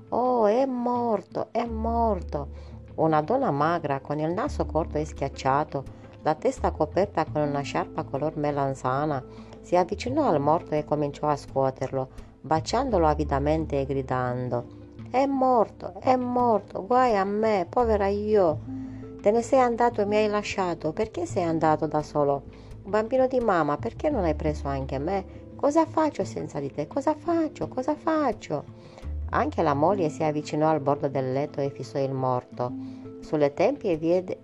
Oh, 0.08 0.46
è 0.46 0.64
morto, 0.64 1.48
è 1.50 1.66
morto! 1.66 2.67
Una 2.98 3.20
donna 3.22 3.50
magra, 3.50 4.00
con 4.00 4.20
il 4.20 4.30
naso 4.32 4.64
corto 4.66 4.98
e 4.98 5.04
schiacciato, 5.04 5.84
la 6.22 6.34
testa 6.34 6.70
coperta 6.70 7.24
con 7.24 7.42
una 7.42 7.62
sciarpa 7.62 8.04
color 8.04 8.36
melanzana, 8.36 9.24
si 9.60 9.74
avvicinò 9.74 10.28
al 10.28 10.40
morto 10.40 10.74
e 10.74 10.84
cominciò 10.84 11.26
a 11.26 11.36
scuoterlo, 11.36 12.08
baciandolo 12.40 13.06
avidamente 13.06 13.80
e 13.80 13.86
gridando 13.86 14.86
è 15.10 15.24
morto, 15.24 15.94
è 16.00 16.16
morto, 16.16 16.84
guai 16.84 17.16
a 17.16 17.24
me, 17.24 17.66
povera 17.68 18.08
io. 18.08 18.60
Te 19.22 19.30
ne 19.30 19.40
sei 19.40 19.58
andato 19.58 20.02
e 20.02 20.04
mi 20.04 20.16
hai 20.16 20.28
lasciato, 20.28 20.92
perché 20.92 21.24
sei 21.24 21.44
andato 21.44 21.86
da 21.86 22.02
solo? 22.02 22.42
Bambino 22.82 23.26
di 23.26 23.40
mamma, 23.40 23.78
perché 23.78 24.10
non 24.10 24.24
hai 24.24 24.34
preso 24.34 24.68
anche 24.68 24.98
me? 24.98 25.24
Cosa 25.56 25.86
faccio 25.86 26.24
senza 26.24 26.60
di 26.60 26.70
te? 26.70 26.86
Cosa 26.86 27.14
faccio? 27.14 27.68
Cosa 27.68 27.94
faccio? 27.94 28.64
Anche 29.30 29.62
la 29.62 29.75
moglie 29.75 30.08
si 30.08 30.23
avvicinò 30.23 30.68
al 30.68 30.80
bordo 30.80 31.08
del 31.08 31.32
letto 31.32 31.61
e 31.61 31.70
fissò 31.70 31.99
il 31.99 32.12
morto. 32.12 32.73
Sulle 33.20 33.54
tempie 33.54 33.97
vide 33.97 34.38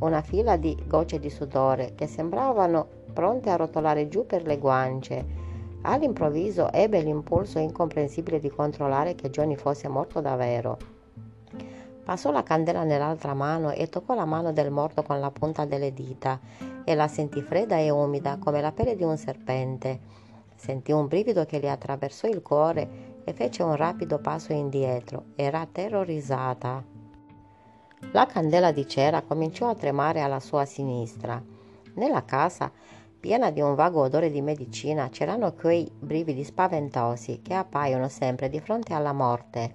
una 0.00 0.22
fila 0.22 0.56
di 0.56 0.76
gocce 0.86 1.18
di 1.18 1.30
sudore 1.30 1.94
che 1.94 2.06
sembravano 2.06 2.86
pronte 3.12 3.50
a 3.50 3.56
rotolare 3.56 4.08
giù 4.08 4.26
per 4.26 4.44
le 4.46 4.58
guance 4.58 5.42
All'improvviso 5.84 6.70
ebbe 6.70 7.00
l'impulso 7.00 7.58
incomprensibile 7.58 8.38
di 8.38 8.48
controllare 8.48 9.16
che 9.16 9.30
Johnny 9.30 9.56
fosse 9.56 9.88
morto 9.88 10.20
davvero. 10.20 10.78
Passò 12.04 12.30
la 12.30 12.44
candela 12.44 12.84
nell'altra 12.84 13.34
mano 13.34 13.72
e 13.72 13.88
toccò 13.88 14.14
la 14.14 14.24
mano 14.24 14.52
del 14.52 14.70
morto 14.70 15.02
con 15.02 15.18
la 15.18 15.30
punta 15.32 15.64
delle 15.64 15.92
dita 15.92 16.38
e 16.84 16.94
la 16.94 17.08
sentì 17.08 17.42
fredda 17.42 17.78
e 17.78 17.90
umida 17.90 18.38
come 18.38 18.60
la 18.60 18.70
pelle 18.70 18.94
di 18.94 19.02
un 19.02 19.16
serpente. 19.16 20.20
Sentì 20.54 20.92
un 20.92 21.08
brivido 21.08 21.44
che 21.46 21.58
le 21.58 21.70
attraversò 21.70 22.28
il 22.28 22.42
cuore 22.42 23.11
e 23.24 23.32
fece 23.32 23.62
un 23.62 23.76
rapido 23.76 24.18
passo 24.18 24.52
indietro. 24.52 25.26
Era 25.36 25.66
terrorizzata. 25.70 26.82
La 28.12 28.26
candela 28.26 28.72
di 28.72 28.86
cera 28.86 29.22
cominciò 29.22 29.68
a 29.68 29.74
tremare 29.74 30.20
alla 30.20 30.40
sua 30.40 30.64
sinistra. 30.64 31.42
Nella 31.94 32.24
casa 32.24 32.70
piena 33.22 33.52
di 33.52 33.60
un 33.60 33.76
vago 33.76 34.00
odore 34.02 34.32
di 34.32 34.42
medicina, 34.42 35.08
c'erano 35.08 35.52
quei 35.52 35.88
brividi 35.96 36.42
spaventosi 36.42 37.40
che 37.40 37.54
appaiono 37.54 38.08
sempre 38.08 38.48
di 38.48 38.58
fronte 38.58 38.94
alla 38.94 39.12
morte. 39.12 39.72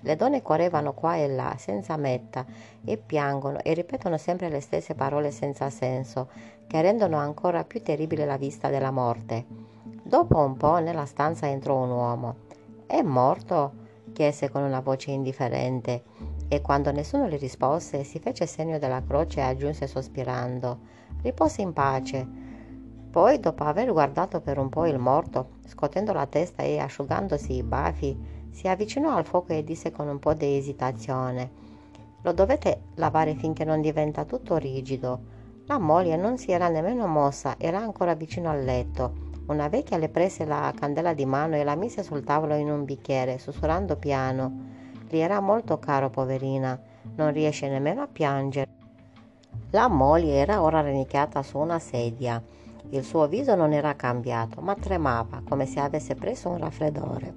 Le 0.00 0.16
donne 0.16 0.42
correvano 0.42 0.94
qua 0.94 1.14
e 1.14 1.28
là, 1.28 1.54
senza 1.58 1.96
metta, 1.96 2.44
e 2.84 2.96
piangono 2.96 3.60
e 3.62 3.72
ripetono 3.72 4.16
sempre 4.16 4.48
le 4.48 4.60
stesse 4.60 4.96
parole 4.96 5.30
senza 5.30 5.70
senso, 5.70 6.28
che 6.66 6.82
rendono 6.82 7.18
ancora 7.18 7.62
più 7.62 7.82
terribile 7.82 8.26
la 8.26 8.36
vista 8.36 8.68
della 8.68 8.90
morte. 8.90 9.46
Dopo 10.02 10.38
un 10.38 10.56
po' 10.56 10.78
nella 10.78 11.06
stanza 11.06 11.46
entrò 11.46 11.76
un 11.76 11.90
uomo. 11.90 12.36
È 12.90 13.02
morto? 13.02 13.72
chiese 14.14 14.48
con 14.48 14.62
una 14.62 14.80
voce 14.80 15.10
indifferente, 15.10 16.04
e 16.48 16.62
quando 16.62 16.90
nessuno 16.90 17.28
le 17.28 17.36
rispose 17.36 18.02
si 18.02 18.18
fece 18.18 18.46
segno 18.46 18.78
della 18.78 19.02
croce 19.02 19.40
e 19.40 19.42
aggiunse 19.42 19.86
sospirando 19.86 20.78
Riposi 21.20 21.60
in 21.60 21.74
pace. 21.74 22.26
Poi, 23.10 23.40
dopo 23.40 23.64
aver 23.64 23.92
guardato 23.92 24.40
per 24.40 24.56
un 24.56 24.70
po' 24.70 24.86
il 24.86 24.98
morto, 24.98 25.56
scotendo 25.66 26.14
la 26.14 26.24
testa 26.24 26.62
e 26.62 26.78
asciugandosi 26.78 27.56
i 27.56 27.62
baffi, 27.62 28.18
si 28.52 28.66
avvicinò 28.68 29.14
al 29.14 29.26
fuoco 29.26 29.52
e 29.52 29.64
disse 29.64 29.90
con 29.90 30.08
un 30.08 30.18
po' 30.18 30.32
di 30.32 30.56
esitazione: 30.56 31.50
Lo 32.22 32.32
dovete 32.32 32.84
lavare 32.94 33.34
finché 33.34 33.66
non 33.66 33.82
diventa 33.82 34.24
tutto 34.24 34.56
rigido. 34.56 35.20
La 35.66 35.78
moglie 35.78 36.16
non 36.16 36.38
si 36.38 36.52
era 36.52 36.70
nemmeno 36.70 37.06
mossa, 37.06 37.56
era 37.58 37.80
ancora 37.80 38.14
vicino 38.14 38.48
al 38.48 38.64
letto. 38.64 39.27
Una 39.48 39.68
vecchia 39.68 39.96
le 39.96 40.10
prese 40.10 40.44
la 40.44 40.70
candela 40.76 41.14
di 41.14 41.24
mano 41.24 41.56
e 41.56 41.64
la 41.64 41.74
mise 41.74 42.02
sul 42.02 42.22
tavolo 42.22 42.54
in 42.54 42.70
un 42.70 42.84
bicchiere, 42.84 43.38
sussurrando 43.38 43.96
piano. 43.96 44.52
Gli 45.08 45.16
era 45.16 45.40
molto 45.40 45.78
caro, 45.78 46.10
poverina, 46.10 46.78
non 47.14 47.32
riesce 47.32 47.66
nemmeno 47.66 48.02
a 48.02 48.08
piangere. 48.08 48.70
La 49.70 49.88
moglie 49.88 50.34
era 50.34 50.60
ora 50.60 50.82
rannicchiata 50.82 51.42
su 51.42 51.56
una 51.56 51.78
sedia. 51.78 52.42
Il 52.90 53.02
suo 53.02 53.26
viso 53.26 53.54
non 53.54 53.72
era 53.72 53.96
cambiato, 53.96 54.60
ma 54.60 54.74
tremava 54.74 55.40
come 55.48 55.64
se 55.64 55.80
avesse 55.80 56.14
preso 56.14 56.50
un 56.50 56.58
raffreddore. 56.58 57.34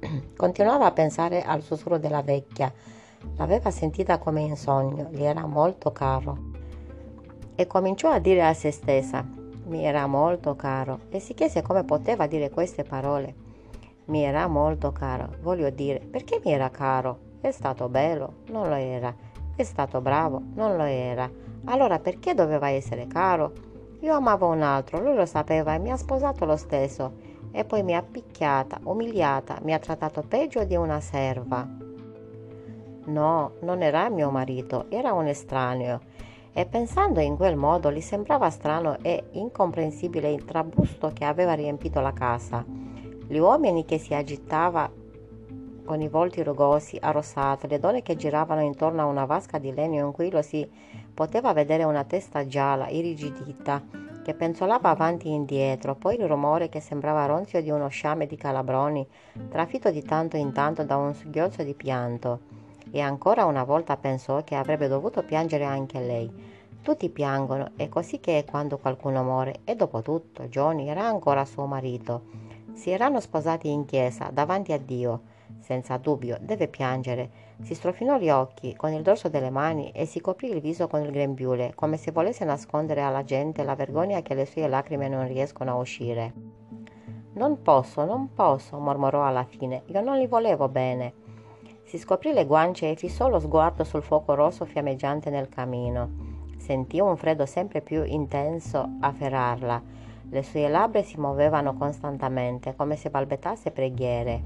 Continuava 0.34 0.86
a 0.86 0.92
pensare 0.92 1.42
al 1.42 1.62
sussurro 1.62 1.98
della 1.98 2.22
vecchia. 2.22 2.72
L'aveva 3.36 3.70
sentita 3.70 4.16
come 4.16 4.40
in 4.40 4.56
sogno, 4.56 5.10
gli 5.10 5.22
era 5.22 5.44
molto 5.44 5.92
caro. 5.92 6.38
E 7.54 7.66
cominciò 7.66 8.10
a 8.10 8.18
dire 8.18 8.46
a 8.46 8.54
se 8.54 8.70
stessa, 8.70 9.38
mi 9.70 9.84
era 9.84 10.08
molto 10.08 10.56
caro, 10.56 10.98
e 11.10 11.20
si 11.20 11.32
chiese 11.32 11.62
come 11.62 11.84
poteva 11.84 12.26
dire 12.26 12.50
queste 12.50 12.82
parole. 12.82 13.32
Mi 14.06 14.24
era 14.24 14.48
molto 14.48 14.90
caro, 14.90 15.36
voglio 15.42 15.70
dire, 15.70 16.00
perché 16.00 16.40
mi 16.44 16.52
era 16.52 16.70
caro? 16.70 17.28
È 17.40 17.52
stato 17.52 17.88
bello? 17.88 18.38
Non 18.48 18.68
lo 18.68 18.74
era. 18.74 19.14
È 19.54 19.62
stato 19.62 20.00
bravo? 20.00 20.42
Non 20.54 20.76
lo 20.76 20.82
era. 20.82 21.30
Allora 21.66 22.00
perché 22.00 22.34
doveva 22.34 22.68
essere 22.68 23.06
caro? 23.06 23.52
Io 24.00 24.14
amavo 24.14 24.48
un 24.48 24.62
altro, 24.62 25.00
lui 25.00 25.14
lo 25.14 25.24
sapeva 25.24 25.74
e 25.74 25.78
mi 25.78 25.92
ha 25.92 25.96
sposato 25.96 26.44
lo 26.44 26.56
stesso. 26.56 27.28
E 27.52 27.64
poi 27.64 27.84
mi 27.84 27.94
ha 27.94 28.02
picchiata, 28.02 28.80
umiliata, 28.82 29.58
mi 29.62 29.72
ha 29.72 29.78
trattato 29.78 30.24
peggio 30.26 30.64
di 30.64 30.74
una 30.74 30.98
serva. 30.98 31.64
No, 33.04 33.52
non 33.60 33.82
era 33.82 34.08
mio 34.08 34.30
marito, 34.30 34.86
era 34.88 35.12
un 35.12 35.26
estraneo. 35.28 36.00
E 36.52 36.66
pensando 36.66 37.20
in 37.20 37.36
quel 37.36 37.56
modo 37.56 37.92
gli 37.92 38.00
sembrava 38.00 38.50
strano 38.50 38.98
e 39.02 39.24
incomprensibile 39.32 40.32
il 40.32 40.44
trabusto 40.44 41.10
che 41.12 41.24
aveva 41.24 41.54
riempito 41.54 42.00
la 42.00 42.12
casa. 42.12 42.64
Gli 42.66 43.38
uomini 43.38 43.84
che 43.84 43.98
si 43.98 44.14
agitava 44.14 44.90
con 45.84 46.00
i 46.00 46.08
volti 46.08 46.42
rugosi, 46.42 46.98
arrossati, 47.00 47.66
le 47.66 47.78
donne 47.78 48.02
che 48.02 48.16
giravano 48.16 48.62
intorno 48.62 49.02
a 49.02 49.06
una 49.06 49.24
vasca 49.24 49.58
di 49.58 49.72
legno 49.72 50.04
in 50.04 50.12
cui 50.12 50.30
lo 50.30 50.42
si 50.42 50.68
poteva 51.12 51.52
vedere 51.52 51.84
una 51.84 52.04
testa 52.04 52.46
gialla, 52.46 52.88
irrigidita, 52.88 53.82
che 54.22 54.34
penzolava 54.34 54.90
avanti 54.90 55.28
e 55.28 55.32
indietro, 55.32 55.94
poi 55.94 56.16
il 56.16 56.26
rumore 56.26 56.68
che 56.68 56.80
sembrava 56.80 57.26
ronzio 57.26 57.60
di 57.62 57.70
uno 57.70 57.88
sciame 57.88 58.26
di 58.26 58.36
calabroni, 58.36 59.06
trafitto 59.48 59.90
di 59.90 60.02
tanto 60.02 60.36
in 60.36 60.52
tanto 60.52 60.84
da 60.84 60.96
un 60.96 61.14
singhiozzo 61.14 61.62
di 61.62 61.74
pianto. 61.74 62.49
E 62.90 63.00
ancora 63.00 63.44
una 63.44 63.64
volta 63.64 63.96
pensò 63.96 64.42
che 64.42 64.54
avrebbe 64.54 64.88
dovuto 64.88 65.22
piangere 65.22 65.64
anche 65.64 66.00
lei. 66.00 66.58
Tutti 66.82 67.08
piangono, 67.10 67.72
è 67.76 67.88
così 67.88 68.20
che 68.20 68.38
è 68.38 68.44
quando 68.44 68.78
qualcuno 68.78 69.22
muore, 69.22 69.60
e 69.64 69.76
dopo 69.76 70.00
tutto 70.00 70.44
Johnny 70.44 70.88
era 70.88 71.04
ancora 71.04 71.44
suo 71.44 71.66
marito. 71.66 72.22
Si 72.72 72.90
erano 72.90 73.20
sposati 73.20 73.68
in 73.68 73.84
chiesa, 73.84 74.30
davanti 74.32 74.72
a 74.72 74.78
Dio. 74.78 75.20
Senza 75.58 75.98
dubbio, 75.98 76.38
deve 76.40 76.68
piangere. 76.68 77.30
Si 77.62 77.74
strofinò 77.74 78.16
gli 78.18 78.30
occhi 78.30 78.74
con 78.74 78.92
il 78.92 79.02
dorso 79.02 79.28
delle 79.28 79.50
mani 79.50 79.90
e 79.90 80.06
si 80.06 80.20
coprì 80.20 80.48
il 80.48 80.60
viso 80.60 80.88
con 80.88 81.02
il 81.02 81.10
grembiule, 81.10 81.72
come 81.74 81.98
se 81.98 82.10
volesse 82.10 82.44
nascondere 82.44 83.02
alla 83.02 83.24
gente 83.24 83.62
la 83.62 83.74
vergogna 83.74 84.22
che 84.22 84.34
le 84.34 84.46
sue 84.46 84.66
lacrime 84.66 85.08
non 85.08 85.28
riescono 85.28 85.72
a 85.72 85.76
uscire. 85.76 86.32
Non 87.34 87.62
posso, 87.62 88.04
non 88.04 88.32
posso, 88.32 88.78
mormorò 88.78 89.22
alla 89.24 89.44
fine. 89.44 89.82
Io 89.86 90.00
non 90.00 90.16
li 90.16 90.26
volevo 90.26 90.68
bene. 90.68 91.19
Si 91.90 91.98
scoprì 91.98 92.32
le 92.32 92.46
guance 92.46 92.88
e 92.88 92.94
fissò 92.94 93.28
lo 93.28 93.40
sguardo 93.40 93.82
sul 93.84 94.02
fuoco 94.02 94.34
rosso 94.34 94.64
fiammeggiante 94.64 95.28
nel 95.28 95.48
camino. 95.48 96.08
Sentì 96.56 97.00
un 97.00 97.16
freddo 97.16 97.44
sempre 97.44 97.80
più 97.80 98.04
intenso 98.04 98.88
afferrarla 99.00 99.98
le 100.32 100.44
sue 100.44 100.68
labbra 100.68 101.02
si 101.02 101.18
muovevano 101.18 101.74
costantemente, 101.74 102.76
come 102.76 102.94
se 102.94 103.10
balbettasse 103.10 103.72
preghiere. 103.72 104.40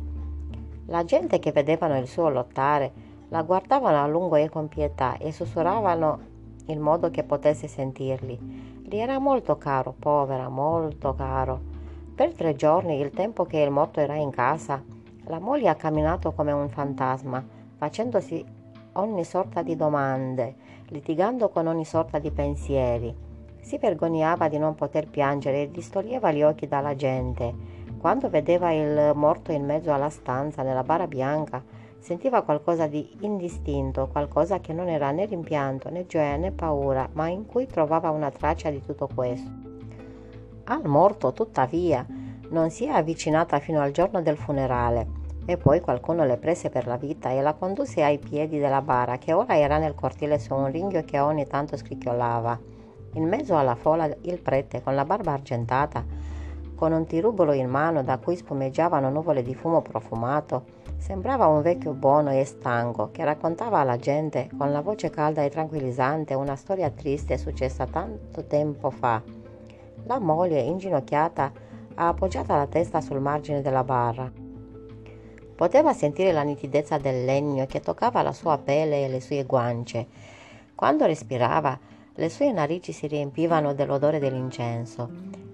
La 0.87 1.05
gente 1.05 1.39
che 1.39 1.53
vedevano 1.53 1.99
il 1.99 2.09
suo 2.09 2.31
lottare 2.31 2.91
la 3.29 3.43
guardavano 3.43 4.03
a 4.03 4.07
lungo 4.07 4.37
e 4.37 4.49
con 4.49 4.69
pietà 4.69 5.19
e 5.19 5.31
sussurravano 5.31 6.33
in 6.67 6.81
modo 6.81 7.11
che 7.11 7.23
potesse 7.23 7.69
sentirli. 7.69 8.83
Gli 8.89 8.97
era 8.97 9.19
molto 9.19 9.59
caro, 9.59 9.95
povera, 9.99 10.49
molto 10.49 11.15
caro. 11.15 11.61
Per 12.15 12.33
tre 12.33 12.57
giorni, 12.57 12.99
il 12.99 13.11
tempo 13.11 13.45
che 13.45 13.59
il 13.59 13.71
morto 13.71 14.01
era 14.01 14.15
in 14.15 14.31
casa, 14.31 14.83
la 15.27 15.39
moglie 15.39 15.69
ha 15.69 15.75
camminato 15.75 16.33
come 16.33 16.53
un 16.53 16.69
fantasma, 16.69 17.45
facendosi 17.77 18.45
ogni 18.93 19.25
sorta 19.25 19.63
di 19.63 19.77
domande, 19.77 20.55
litigando 20.89 21.49
con 21.49 21.67
ogni 21.67 21.85
sorta 21.85 22.19
di 22.19 22.31
pensieri. 22.31 23.15
Si 23.61 23.79
vergognava 23.79 24.49
di 24.49 24.59
non 24.59 24.75
poter 24.75 25.09
piangere 25.09 25.63
e 25.63 25.71
distoglieva 25.71 26.31
gli 26.33 26.43
occhi 26.43 26.67
dalla 26.67 26.95
gente. 26.95 27.53
Quando 27.99 28.29
vedeva 28.29 28.71
il 28.73 29.13
morto 29.15 29.53
in 29.53 29.65
mezzo 29.65 29.93
alla 29.93 30.11
stanza, 30.11 30.63
nella 30.63 30.85
bara 30.85 31.07
bianca, 31.07 31.63
sentiva 31.99 32.43
qualcosa 32.43 32.87
di 32.87 33.17
indistinto, 33.21 34.09
qualcosa 34.13 34.61
che 34.61 34.75
non 34.75 34.89
era 34.89 35.11
né 35.11 35.25
rimpianto, 35.25 35.89
né 35.89 36.05
gioia, 36.05 36.37
né 36.37 36.53
paura, 36.53 37.09
ma 37.13 37.29
in 37.29 37.47
cui 37.47 37.67
trovava 37.67 38.11
una 38.11 38.31
traccia 38.31 38.69
di 38.69 38.83
tutto 38.85 39.09
questo. 39.15 39.51
Al 40.65 40.87
morto, 40.87 41.33
tuttavia, 41.33 42.07
non 42.51 42.71
si 42.71 42.87
è 42.87 42.91
avvicinata 42.91 43.59
fino 43.59 43.81
al 43.81 43.91
giorno 43.91 44.23
del 44.23 44.37
funerale 44.37 45.23
e 45.47 45.57
poi 45.57 45.81
qualcuno 45.81 46.25
le 46.25 46.37
prese 46.37 46.71
per 46.71 46.87
la 46.87 46.97
vita 46.97 47.31
e 47.31 47.43
la 47.43 47.53
condusse 47.53 48.03
ai 48.03 48.19
piedi 48.19 48.59
della 48.59 48.81
bara 48.81 49.19
che 49.19 49.33
ora 49.33 49.59
era 49.59 49.79
nel 49.79 49.95
cortile 49.95 50.39
su 50.39 50.55
un 50.55 50.71
ringhio 50.71 51.03
che 51.05 51.19
ogni 51.19 51.47
tanto 51.47 51.77
scricchiolava. 51.77 52.59
In 53.15 53.29
mezzo 53.29 53.57
alla 53.57 53.75
folla 53.75 54.09
il 54.23 54.39
prete, 54.39 54.83
con 54.83 54.95
la 54.95 55.05
barba 55.05 55.33
argentata, 55.33 56.05
con 56.75 56.93
un 56.93 57.07
tirubolo 57.07 57.53
in 57.53 57.69
mano 57.69 58.03
da 58.03 58.19
cui 58.19 58.37
spumeggiavano 58.37 59.11
nuvole 59.11 59.43
di 59.43 59.55
fumo 59.55 59.83
profumato, 59.83 60.83
sembrava 60.97 61.47
un 61.47 61.63
vecchio 61.63 61.93
buono 61.93 62.31
e 62.31 62.45
stanco 62.45 63.11
che 63.13 63.25
raccontava 63.25 63.79
alla 63.79 63.97
gente 63.97 64.49
con 64.57 64.73
la 64.73 64.81
voce 64.81 65.11
calda 65.11 65.43
e 65.43 65.51
tranquillizzante 65.51 66.35
una 66.35 66.57
storia 66.57 66.91
triste 66.91 67.37
successa 67.37 67.87
tanto 67.87 68.45
tempo 68.47 68.91
fa. 68.91 69.23
La 70.07 70.19
moglie, 70.19 70.61
inginocchiata, 70.61 71.53
ha 71.95 72.09
appoggiata 72.09 72.57
la 72.57 72.67
testa 72.67 73.01
sul 73.01 73.21
margine 73.21 73.63
della 73.63 73.85
barra. 73.85 74.31
Poteva 75.55 75.93
sentire 75.93 76.33
la 76.33 76.43
nitidezza 76.43 76.99
del 76.99 77.25
legno 77.25 77.67
che 77.67 77.81
toccava 77.81 78.23
la 78.23 78.33
sua 78.33 78.59
pelle 78.59 79.05
e 79.05 79.09
le 79.09 79.21
sue 79.21 79.45
guance. 79.45 80.07
Quando 80.75 81.07
respirava, 81.07 81.79
le 82.15 82.29
sue 82.29 82.53
narici 82.53 82.93
si 82.93 83.07
riempivano 83.07 83.75
dell'odore 83.75 84.19
dell'incenso 84.19 85.09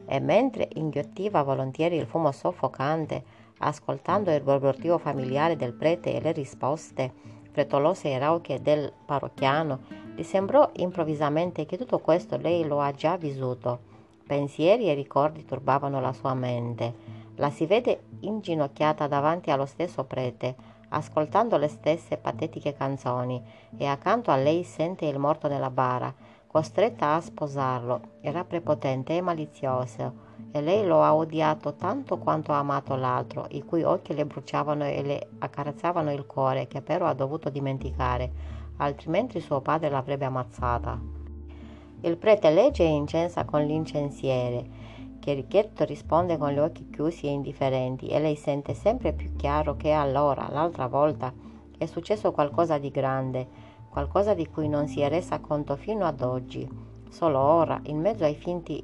e 0.07 0.20
mentre 0.20 0.68
inghiottiva 0.74 1.42
volentieri 1.42 1.96
il 1.96 2.07
fumo 2.07 2.33
soffocante, 2.33 3.22
ascoltando 3.59 4.33
il 4.33 4.42
borbottio 4.42 4.98
familiare 4.98 5.57
del 5.57 5.72
prete 5.72 6.14
e 6.14 6.20
le 6.20 6.33
risposte 6.33 7.12
frettolose 7.50 8.11
e 8.11 8.18
rauche 8.18 8.62
del 8.62 8.92
parrocchiano, 9.05 9.81
gli 10.14 10.22
sembrò 10.22 10.70
improvvisamente 10.74 11.66
che 11.66 11.76
tutto 11.76 11.98
questo 11.98 12.37
lei 12.37 12.66
lo 12.66 12.81
ha 12.81 12.92
già 12.92 13.16
vissuto. 13.16 13.89
Pensieri 14.30 14.88
e 14.88 14.94
ricordi 14.94 15.44
turbavano 15.44 16.00
la 16.00 16.12
sua 16.12 16.34
mente. 16.34 16.94
La 17.34 17.50
si 17.50 17.66
vede 17.66 18.02
inginocchiata 18.20 19.08
davanti 19.08 19.50
allo 19.50 19.66
stesso 19.66 20.04
prete, 20.04 20.54
ascoltando 20.90 21.56
le 21.56 21.66
stesse 21.66 22.16
patetiche 22.16 22.72
canzoni, 22.72 23.42
e 23.76 23.86
accanto 23.86 24.30
a 24.30 24.36
lei 24.36 24.62
sente 24.62 25.06
il 25.06 25.18
morto 25.18 25.48
nella 25.48 25.70
bara, 25.70 26.14
costretta 26.46 27.14
a 27.14 27.20
sposarlo. 27.20 28.18
Era 28.20 28.44
prepotente 28.44 29.16
e 29.16 29.20
malizioso 29.20 30.28
e 30.52 30.60
lei 30.60 30.86
lo 30.86 31.02
ha 31.02 31.12
odiato 31.12 31.74
tanto 31.74 32.18
quanto 32.18 32.52
ha 32.52 32.58
amato 32.58 32.94
l'altro, 32.94 33.46
i 33.48 33.64
cui 33.64 33.82
occhi 33.82 34.14
le 34.14 34.26
bruciavano 34.26 34.84
e 34.84 35.02
le 35.02 35.28
accarezzavano 35.40 36.12
il 36.12 36.24
cuore, 36.24 36.68
che 36.68 36.82
però 36.82 37.06
ha 37.06 37.14
dovuto 37.14 37.50
dimenticare, 37.50 38.30
altrimenti 38.76 39.40
suo 39.40 39.60
padre 39.60 39.90
l'avrebbe 39.90 40.26
ammazzata. 40.26 41.19
Il 42.02 42.16
prete 42.16 42.50
legge 42.50 42.82
e 42.82 42.88
incensa 42.88 43.44
con 43.44 43.62
l'incensiere, 43.62 44.64
che 45.20 45.34
Richetto 45.34 45.84
risponde 45.84 46.38
con 46.38 46.50
gli 46.50 46.58
occhi 46.58 46.88
chiusi 46.88 47.26
e 47.26 47.30
indifferenti, 47.30 48.06
e 48.08 48.18
lei 48.18 48.36
sente 48.36 48.72
sempre 48.72 49.12
più 49.12 49.36
chiaro 49.36 49.76
che 49.76 49.92
allora, 49.92 50.48
l'altra 50.50 50.86
volta, 50.86 51.30
è 51.76 51.84
successo 51.84 52.32
qualcosa 52.32 52.78
di 52.78 52.90
grande, 52.90 53.46
qualcosa 53.90 54.32
di 54.32 54.48
cui 54.48 54.66
non 54.66 54.88
si 54.88 55.00
è 55.00 55.10
resa 55.10 55.40
conto 55.40 55.76
fino 55.76 56.06
ad 56.06 56.22
oggi. 56.22 56.66
Solo 57.10 57.38
ora, 57.38 57.78
in 57.84 58.00
mezzo 58.00 58.24
ai 58.24 58.34
finti 58.34 58.82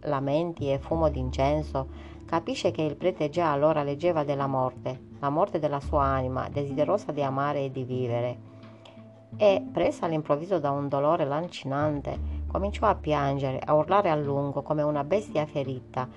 lamenti 0.00 0.70
e 0.70 0.78
fumo 0.78 1.08
d'incenso, 1.08 1.88
capisce 2.26 2.70
che 2.70 2.82
il 2.82 2.96
prete 2.96 3.30
già 3.30 3.50
allora 3.50 3.82
leggeva 3.82 4.24
della 4.24 4.46
morte, 4.46 5.06
la 5.20 5.30
morte 5.30 5.58
della 5.58 5.80
sua 5.80 6.02
anima, 6.02 6.50
desiderosa 6.50 7.12
di 7.12 7.22
amare 7.22 7.64
e 7.64 7.70
di 7.70 7.84
vivere. 7.84 8.38
E, 9.36 9.64
presa 9.72 10.04
all'improvviso 10.04 10.58
da 10.58 10.70
un 10.70 10.88
dolore 10.88 11.24
lancinante, 11.24 12.37
cominciò 12.48 12.86
a 12.86 12.96
piangere, 12.96 13.60
a 13.64 13.74
urlare 13.74 14.10
a 14.10 14.16
lungo 14.16 14.62
come 14.62 14.82
una 14.82 15.04
bestia 15.04 15.46
ferita, 15.46 16.08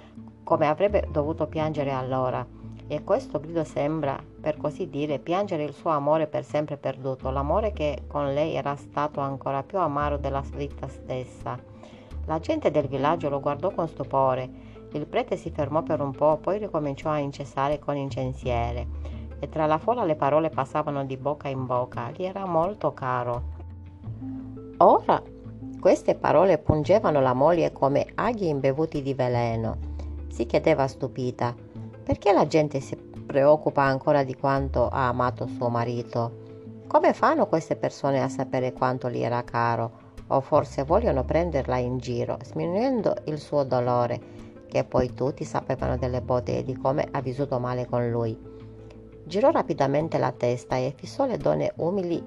come 0.43 0.67
avrebbe 0.67 1.07
dovuto 1.11 1.45
piangere 1.45 1.91
allora 1.91 2.45
e 2.91 3.05
questo 3.05 3.39
grido 3.39 3.63
sembra, 3.63 4.21
per 4.41 4.57
così 4.57 4.89
dire, 4.89 5.17
piangere 5.17 5.63
il 5.63 5.71
suo 5.71 5.91
amore 5.91 6.27
per 6.27 6.43
sempre 6.43 6.75
perduto, 6.75 7.29
l'amore 7.29 7.71
che 7.71 8.03
con 8.05 8.33
lei 8.33 8.53
era 8.53 8.75
stato 8.75 9.21
ancora 9.21 9.63
più 9.63 9.77
amaro 9.77 10.17
della 10.17 10.43
vita 10.55 10.89
stessa. 10.89 11.57
La 12.25 12.39
gente 12.39 12.69
del 12.69 12.89
villaggio 12.89 13.29
lo 13.29 13.39
guardò 13.39 13.71
con 13.71 13.87
stupore. 13.87 14.49
Il 14.91 15.07
prete 15.07 15.37
si 15.37 15.51
fermò 15.51 15.83
per 15.83 16.01
un 16.01 16.11
po', 16.11 16.35
poi 16.41 16.57
ricominciò 16.57 17.09
a 17.09 17.19
incessare 17.19 17.79
con 17.79 17.95
incensiere. 17.95 18.85
E 19.39 19.47
tra 19.47 19.67
la 19.67 19.77
folla 19.77 20.03
le 20.03 20.15
parole 20.17 20.49
passavano 20.49 21.05
di 21.05 21.15
bocca 21.15 21.47
in 21.47 21.65
bocca. 21.65 22.11
Gli 22.11 22.23
era 22.23 22.45
molto 22.45 22.93
caro. 22.93 23.41
Ora 24.79 25.23
queste 25.81 26.13
parole 26.13 26.59
pungevano 26.59 27.21
la 27.21 27.33
moglie 27.33 27.71
come 27.71 28.05
aghi 28.13 28.47
imbevuti 28.47 29.01
di 29.01 29.15
veleno. 29.15 29.77
Si 30.29 30.45
chiedeva 30.45 30.85
stupita 30.85 31.55
perché 32.03 32.31
la 32.31 32.45
gente 32.45 32.79
si 32.79 32.95
preoccupa 32.95 33.81
ancora 33.81 34.23
di 34.23 34.35
quanto 34.35 34.87
ha 34.89 35.07
amato 35.07 35.47
suo 35.47 35.69
marito? 35.69 36.83
Come 36.85 37.13
fanno 37.13 37.47
queste 37.47 37.75
persone 37.75 38.21
a 38.21 38.29
sapere 38.29 38.73
quanto 38.73 39.09
gli 39.09 39.23
era 39.23 39.43
caro? 39.43 40.09
O 40.27 40.39
forse 40.41 40.83
vogliono 40.83 41.25
prenderla 41.25 41.77
in 41.77 41.97
giro, 41.97 42.37
sminuendo 42.43 43.15
il 43.25 43.39
suo 43.39 43.63
dolore, 43.63 44.19
che 44.67 44.83
poi 44.83 45.15
tutti 45.15 45.43
sapevano 45.43 45.97
delle 45.97 46.21
botte 46.21 46.59
e 46.59 46.63
di 46.63 46.77
come 46.77 47.07
ha 47.09 47.21
vissuto 47.21 47.57
male 47.57 47.87
con 47.87 48.07
lui. 48.07 48.37
Girò 49.23 49.49
rapidamente 49.49 50.19
la 50.19 50.31
testa 50.31 50.75
e 50.75 50.93
fissò 50.95 51.25
le 51.25 51.37
donne 51.37 51.73
umili 51.77 52.23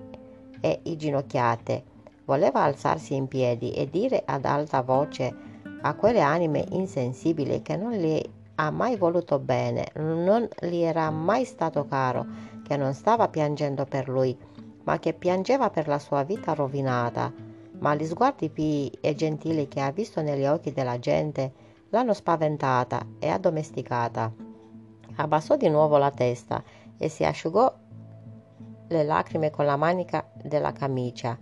e 0.61 0.81
inginocchiate. 0.83 1.93
Voleva 2.25 2.63
alzarsi 2.63 3.15
in 3.15 3.29
piedi 3.29 3.73
e 3.73 3.89
dire 3.89 4.23
ad 4.25 4.45
alta 4.45 4.83
voce 4.83 5.35
a 5.83 5.95
quelle 5.95 6.21
anime 6.21 6.65
insensibili 6.71 7.61
che 7.61 7.77
non 7.77 7.93
le 7.93 8.31
ha 8.57 8.71
mai 8.71 8.97
voluto 8.97 9.39
bene, 9.39 9.89
non 9.95 10.49
gli 10.61 10.79
era 10.79 11.11
mai 11.11 11.45
stato 11.45 11.87
caro, 11.87 12.25
che 12.63 12.77
non 12.77 12.95
stava 12.95 13.29
piangendo 13.29 13.85
per 13.85 14.09
lui, 14.09 14.37
ma 14.85 14.99
che 14.99 15.13
piangeva 15.13 15.71
per 15.71 15.89
la 15.89 15.99
sua 15.99 16.23
vita 16.23 16.55
rovinata. 16.55 17.33
Ma 17.79 17.95
gli 17.95 18.07
sguardi 18.07 18.49
pii 18.49 18.99
e 19.01 19.15
gentili 19.15 19.69
che 19.69 19.81
ha 19.81 19.91
visto 19.91 20.23
negli 20.23 20.47
occhi 20.47 20.73
della 20.73 20.99
gente 20.99 21.53
l'hanno 21.91 22.15
spaventata 22.15 23.05
e 23.19 23.29
addomesticata. 23.29 24.33
Abbassò 25.17 25.57
di 25.57 25.69
nuovo 25.69 25.99
la 25.99 26.11
testa 26.11 26.63
e 26.97 27.09
si 27.09 27.25
asciugò 27.25 27.73
le 28.89 29.03
lacrime 29.05 29.51
con 29.51 29.67
la 29.67 29.77
manica 29.77 30.27
della 30.43 30.73
camicia. 30.73 31.37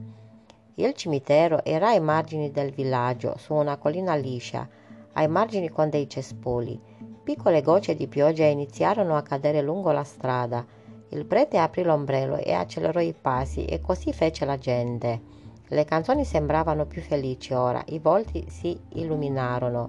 Il 0.82 0.94
cimitero 0.94 1.64
era 1.64 1.90
ai 1.90 2.00
margini 2.00 2.50
del 2.50 2.72
villaggio, 2.72 3.36
su 3.38 3.54
una 3.54 3.76
collina 3.76 4.16
liscia, 4.16 4.68
ai 5.12 5.28
margini 5.28 5.68
con 5.68 5.88
dei 5.88 6.08
cespoli. 6.08 6.76
Piccole 7.22 7.62
gocce 7.62 7.94
di 7.94 8.08
pioggia 8.08 8.46
iniziarono 8.46 9.16
a 9.16 9.22
cadere 9.22 9.62
lungo 9.62 9.92
la 9.92 10.02
strada. 10.02 10.66
Il 11.10 11.24
prete 11.24 11.58
aprì 11.58 11.84
l'ombrello 11.84 12.34
e 12.36 12.52
accelerò 12.52 12.98
i 12.98 13.14
passi 13.14 13.64
e 13.64 13.78
così 13.78 14.12
fece 14.12 14.44
la 14.44 14.58
gente. 14.58 15.20
Le 15.68 15.84
canzoni 15.84 16.24
sembravano 16.24 16.84
più 16.86 17.00
felici 17.00 17.54
ora, 17.54 17.80
i 17.90 18.00
volti 18.00 18.44
si 18.48 18.76
illuminarono. 18.94 19.88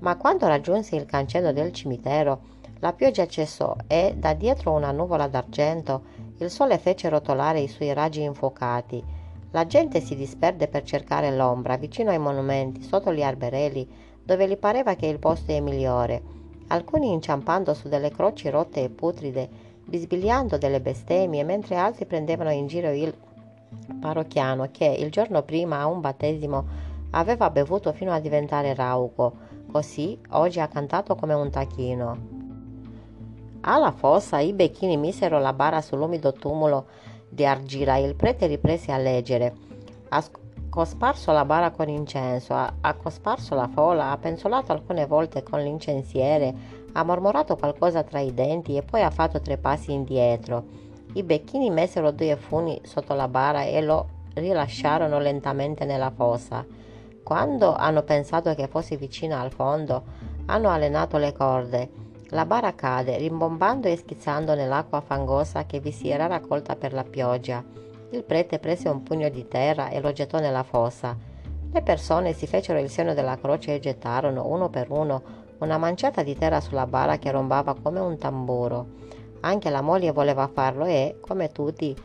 Ma 0.00 0.16
quando 0.16 0.48
raggiunse 0.48 0.96
il 0.96 1.06
cancello 1.06 1.52
del 1.52 1.70
cimitero, 1.70 2.40
la 2.80 2.92
pioggia 2.92 3.28
cessò 3.28 3.76
e, 3.86 4.16
da 4.16 4.34
dietro 4.34 4.72
una 4.72 4.90
nuvola 4.90 5.28
d'argento, 5.28 6.02
il 6.38 6.50
sole 6.50 6.78
fece 6.78 7.08
rotolare 7.08 7.60
i 7.60 7.68
suoi 7.68 7.92
raggi 7.92 8.22
infuocati. 8.22 9.22
La 9.54 9.68
gente 9.68 10.00
si 10.00 10.16
disperde 10.16 10.66
per 10.66 10.82
cercare 10.82 11.30
l'ombra 11.30 11.76
vicino 11.76 12.10
ai 12.10 12.18
monumenti, 12.18 12.82
sotto 12.82 13.12
gli 13.12 13.22
alberelli, 13.22 13.88
dove 14.20 14.48
gli 14.48 14.56
pareva 14.56 14.96
che 14.96 15.06
il 15.06 15.20
posto 15.20 15.52
è 15.52 15.60
migliore. 15.60 16.20
Alcuni 16.66 17.12
inciampando 17.12 17.72
su 17.72 17.88
delle 17.88 18.10
croci 18.10 18.50
rotte 18.50 18.82
e 18.82 18.90
putride, 18.90 19.48
bisbigliando 19.84 20.58
delle 20.58 20.80
bestemmie, 20.80 21.44
mentre 21.44 21.76
altri 21.76 22.04
prendevano 22.04 22.50
in 22.50 22.66
giro 22.66 22.90
il 22.90 23.14
parrocchiano 24.00 24.70
che 24.72 24.86
il 24.86 25.12
giorno 25.12 25.42
prima 25.42 25.78
a 25.78 25.86
un 25.86 26.00
battesimo 26.00 26.64
aveva 27.10 27.48
bevuto 27.48 27.92
fino 27.92 28.12
a 28.12 28.18
diventare 28.18 28.74
rauco 28.74 29.34
Così 29.70 30.18
oggi 30.30 30.58
ha 30.58 30.66
cantato 30.66 31.14
come 31.14 31.32
un 31.32 31.50
tacchino. 31.50 32.18
Alla 33.60 33.92
fossa 33.92 34.40
i 34.40 34.52
becchini 34.52 34.96
misero 34.96 35.38
la 35.38 35.52
bara 35.52 35.80
sull'umido 35.80 36.32
tumulo 36.32 36.86
di 37.34 37.44
argilla 37.44 37.96
il 37.96 38.14
prete 38.14 38.46
riprese 38.46 38.92
a 38.92 38.96
leggere. 38.96 39.52
Ha 40.08 40.24
cosparso 40.70 41.32
la 41.32 41.44
bara 41.44 41.70
con 41.70 41.88
incenso, 41.88 42.54
ha, 42.54 42.94
cosparso 42.94 43.54
la 43.54 43.68
folla, 43.68 44.10
ha 44.10 44.16
penzolato 44.16 44.72
alcune 44.72 45.06
volte 45.06 45.42
con 45.42 45.60
l'incensiere, 45.60 46.54
ha 46.92 47.02
mormorato 47.02 47.56
qualcosa 47.56 48.02
tra 48.02 48.20
i 48.20 48.32
denti 48.32 48.76
e 48.76 48.82
poi 48.82 49.02
ha 49.02 49.10
fatto 49.10 49.40
tre 49.40 49.56
passi 49.56 49.92
indietro. 49.92 50.64
I 51.14 51.22
becchini 51.22 51.70
misero 51.70 52.10
due 52.10 52.36
funi 52.36 52.80
sotto 52.84 53.14
la 53.14 53.28
bara 53.28 53.64
e 53.64 53.80
lo 53.80 54.08
rilasciarono 54.34 55.18
lentamente 55.18 55.84
nella 55.84 56.10
fossa. 56.10 56.64
Quando 57.22 57.74
hanno 57.74 58.02
pensato 58.02 58.54
che 58.54 58.68
fosse 58.68 58.96
vicina 58.96 59.40
al 59.40 59.52
fondo, 59.52 60.02
hanno 60.46 60.70
allenato 60.70 61.16
le 61.16 61.32
corde. 61.32 61.90
La 62.34 62.46
bara 62.46 62.74
cade, 62.74 63.16
rimbombando 63.16 63.86
e 63.86 63.96
schizzando 63.96 64.56
nell'acqua 64.56 65.00
fangosa 65.00 65.66
che 65.66 65.78
vi 65.78 65.92
si 65.92 66.08
era 66.08 66.26
raccolta 66.26 66.74
per 66.74 66.92
la 66.92 67.04
pioggia. 67.04 67.62
Il 68.10 68.24
prete 68.24 68.58
prese 68.58 68.88
un 68.88 69.04
pugno 69.04 69.28
di 69.28 69.46
terra 69.46 69.88
e 69.88 70.00
lo 70.00 70.10
gettò 70.10 70.40
nella 70.40 70.64
fossa. 70.64 71.16
Le 71.70 71.82
persone 71.82 72.32
si 72.32 72.48
fecero 72.48 72.80
il 72.80 72.90
segno 72.90 73.14
della 73.14 73.38
croce 73.38 73.76
e 73.76 73.78
gettarono, 73.78 74.48
uno 74.48 74.68
per 74.68 74.90
uno, 74.90 75.22
una 75.58 75.78
manciata 75.78 76.24
di 76.24 76.36
terra 76.36 76.58
sulla 76.60 76.88
bara 76.88 77.18
che 77.18 77.30
rombava 77.30 77.76
come 77.80 78.00
un 78.00 78.18
tamburo. 78.18 78.86
Anche 79.42 79.70
la 79.70 79.80
moglie 79.80 80.10
voleva 80.10 80.50
farlo 80.52 80.86
e, 80.86 81.18
come 81.20 81.52
tutti, 81.52 81.96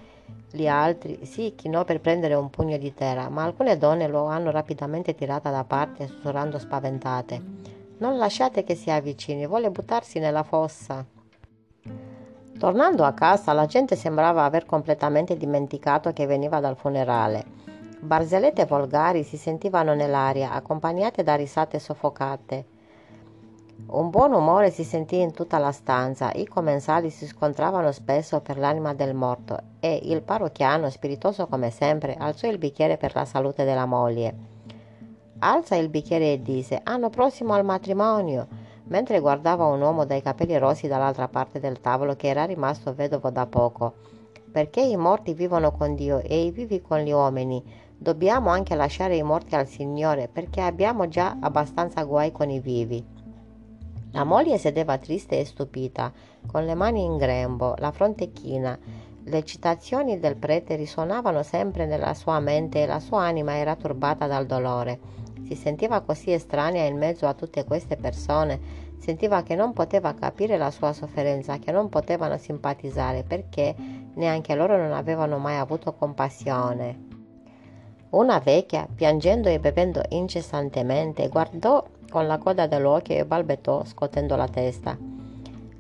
gli 0.52 0.68
altri 0.68 1.26
si 1.26 1.56
chinò 1.56 1.84
per 1.86 2.02
prendere 2.02 2.36
un 2.36 2.52
pugno 2.52 2.78
di 2.78 2.94
terra, 2.94 3.30
ma 3.30 3.46
alcune 3.46 3.80
donne 3.80 4.08
lo 4.08 4.26
hanno 4.26 4.52
rapidamente 4.52 5.16
tirata 5.16 5.50
da 5.50 5.64
parte, 5.64 6.06
sussurrando 6.06 6.60
spaventate. 6.60 7.79
Non 8.00 8.18
lasciate 8.18 8.64
che 8.64 8.76
si 8.76 8.90
avvicini, 8.90 9.46
vuole 9.46 9.70
buttarsi 9.72 10.20
nella 10.20 10.44
fossa. 10.44 11.06
Tornando 12.58 13.04
a 13.04 13.12
casa, 13.12 13.52
la 13.52 13.66
gente 13.66 13.98
sembrava 13.98 14.46
aver 14.46 14.66
completamente 14.66 15.36
dimenticato 15.36 16.14
che 16.14 16.26
veniva 16.26 16.62
dal 16.62 16.78
funerale. 16.78 17.44
Barzellette 18.00 18.64
volgari 18.66 19.24
si 19.24 19.36
sentivano 19.36 19.96
nell'aria, 19.96 20.54
accompagnate 20.54 21.24
da 21.24 21.36
risate 21.36 21.78
soffocate. 21.78 22.66
Un 23.88 24.10
buon 24.10 24.32
umore 24.32 24.72
si 24.72 24.86
sentì 24.86 25.20
in 25.20 25.34
tutta 25.34 25.58
la 25.58 25.74
stanza, 25.74 26.32
i 26.36 26.48
commensali 26.48 27.10
si 27.10 27.28
scontravano 27.28 27.92
spesso 27.92 28.40
per 28.40 28.58
l'anima 28.58 28.94
del 28.94 29.14
morto 29.14 29.58
e 29.82 30.00
il 30.04 30.22
parrocchiano, 30.22 30.90
spiritoso 30.90 31.48
come 31.48 31.70
sempre, 31.70 32.16
alzò 32.18 32.48
il 32.48 32.60
bicchiere 32.60 32.96
per 32.96 33.14
la 33.14 33.26
salute 33.26 33.66
della 33.66 33.86
moglie. 33.86 34.59
Alza 35.42 35.78
il 35.78 35.88
bicchiere 35.88 36.34
e 36.34 36.42
disse 36.42 36.82
anno 36.84 37.10
prossimo 37.10 37.54
al 37.54 37.64
matrimonio, 37.64 38.46
mentre 38.88 39.22
guardava 39.22 39.64
un 39.68 39.80
uomo 39.80 40.04
dai 40.04 40.22
capelli 40.22 40.58
rossi 40.58 40.88
dall'altra 40.88 41.30
parte 41.30 41.62
del 41.62 41.80
tavolo 41.80 42.18
che 42.18 42.28
era 42.28 42.44
rimasto 42.44 42.94
vedovo 42.94 43.30
da 43.30 43.46
poco. 43.46 43.94
Perché 44.52 44.82
i 44.82 44.98
morti 44.98 45.34
vivono 45.34 45.72
con 45.72 45.96
Dio 45.96 46.20
e 46.20 46.44
i 46.44 46.52
vivi 46.52 46.82
con 46.82 47.00
gli 47.00 47.12
uomini, 47.12 47.64
dobbiamo 47.98 48.50
anche 48.50 48.76
lasciare 48.76 49.16
i 49.16 49.24
morti 49.24 49.56
al 49.56 49.68
Signore 49.68 50.28
perché 50.28 50.60
abbiamo 50.60 51.08
già 51.08 51.38
abbastanza 51.40 52.04
guai 52.04 52.34
con 52.34 52.50
i 52.50 52.60
vivi. 52.60 53.02
La 54.12 54.26
moglie 54.26 54.58
sedeva 54.58 54.98
triste 54.98 55.40
e 55.40 55.46
stupita, 55.46 56.12
con 56.48 56.66
le 56.66 56.74
mani 56.74 57.04
in 57.04 57.16
grembo, 57.16 57.76
la 57.78 57.92
fronte 57.92 58.34
china. 58.34 58.78
Le 59.24 59.44
citazioni 59.46 60.20
del 60.20 60.36
prete 60.36 60.76
risuonavano 60.76 61.44
sempre 61.44 61.86
nella 61.86 62.14
sua 62.14 62.40
mente 62.42 62.82
e 62.82 62.88
la 62.88 63.00
sua 63.00 63.22
anima 63.22 63.56
era 63.56 63.76
turbata 63.78 64.28
dal 64.28 64.46
dolore. 64.46 65.00
Si 65.50 65.56
sentiva 65.56 66.02
così 66.02 66.32
estranea 66.32 66.86
in 66.86 66.96
mezzo 66.96 67.26
a 67.26 67.34
tutte 67.34 67.64
queste 67.64 67.96
persone, 67.96 68.60
sentiva 69.00 69.42
che 69.42 69.56
non 69.56 69.74
poteva 69.74 70.14
capire 70.14 70.58
la 70.58 70.70
sua 70.70 70.94
sofferenza, 70.94 71.58
che 71.58 71.72
non 71.72 71.90
potevano 71.90 72.38
simpatizzare 72.38 73.24
perché 73.24 73.74
neanche 74.14 74.54
loro 74.54 74.78
non 74.78 74.92
avevano 74.92 75.40
mai 75.40 75.58
avuto 75.58 75.96
compassione. 75.96 77.08
Una 78.12 78.38
vecchia, 78.38 78.88
piangendo 78.94 79.50
e 79.50 79.60
bevendo 79.60 80.04
incessantemente, 80.10 81.28
guardò 81.30 81.84
con 82.12 82.28
la 82.28 82.38
coda 82.38 82.68
dell'occhio 82.68 83.16
e 83.16 83.26
balbettò 83.26 83.84
scotendo 83.86 84.36
la 84.36 84.48
testa. 84.48 84.96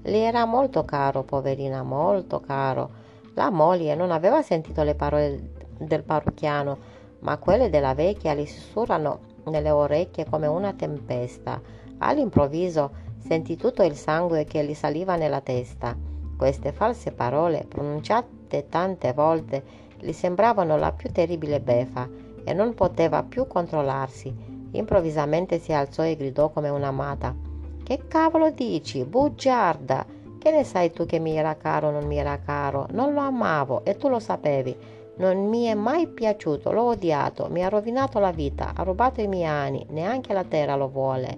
Le 0.01 0.17
era 0.17 0.45
molto 0.45 0.83
caro, 0.83 1.21
poverina, 1.21 1.83
molto 1.83 2.39
caro. 2.39 2.89
La 3.35 3.51
moglie 3.51 3.93
non 3.93 4.09
aveva 4.09 4.41
sentito 4.41 4.81
le 4.81 4.95
parole 4.95 5.51
del 5.77 6.01
parrucchiano, 6.01 6.77
ma 7.19 7.37
quelle 7.37 7.69
della 7.69 7.93
vecchia 7.93 8.33
gli 8.33 8.47
sussurrano 8.47 9.28
nelle 9.45 9.71
orecchie 9.71 10.25
come 10.29 10.47
una 10.47 10.73
tempesta. 10.73 11.61
All'improvviso 11.99 12.91
sentì 13.17 13.55
tutto 13.55 13.83
il 13.83 13.95
sangue 13.95 14.45
che 14.45 14.63
gli 14.63 14.73
saliva 14.73 15.15
nella 15.15 15.41
testa. 15.41 15.95
Queste 16.37 16.71
false 16.71 17.11
parole, 17.11 17.65
pronunciate 17.67 18.67
tante 18.69 19.13
volte, 19.13 19.63
gli 19.99 20.11
sembravano 20.11 20.77
la 20.77 20.91
più 20.91 21.11
terribile 21.11 21.59
beffa 21.59 22.07
e 22.43 22.53
non 22.53 22.73
poteva 22.73 23.23
più 23.23 23.45
controllarsi. 23.47 24.33
Improvvisamente 24.71 25.59
si 25.59 25.73
alzò 25.73 26.03
e 26.03 26.15
gridò 26.15 26.49
come 26.49 26.69
un'amata. 26.69 27.35
Che 27.83 28.07
cavolo 28.07 28.51
dici? 28.51 29.03
Bugiarda! 29.03 30.05
Che 30.39 30.51
ne 30.51 30.63
sai 30.63 30.91
tu 30.91 31.05
che 31.05 31.19
mi 31.19 31.35
era 31.35 31.57
caro 31.57 31.89
o 31.89 31.91
non 31.91 32.05
mi 32.05 32.17
era 32.17 32.39
caro? 32.39 32.87
Non 32.91 33.13
lo 33.13 33.19
amavo 33.19 33.83
e 33.83 33.97
tu 33.97 34.07
lo 34.07 34.19
sapevi. 34.19 34.73
Non 35.19 35.49
mi 35.49 35.65
è 35.65 35.73
mai 35.73 36.07
piaciuto, 36.07 36.71
l'ho 36.71 36.83
odiato, 36.83 37.49
mi 37.49 37.61
ha 37.61 37.67
rovinato 37.67 38.19
la 38.19 38.31
vita, 38.31 38.71
ha 38.73 38.83
rubato 38.83 39.19
i 39.19 39.27
miei 39.27 39.43
anni, 39.43 39.85
neanche 39.89 40.31
la 40.31 40.45
terra 40.45 40.75
lo 40.77 40.87
vuole. 40.87 41.37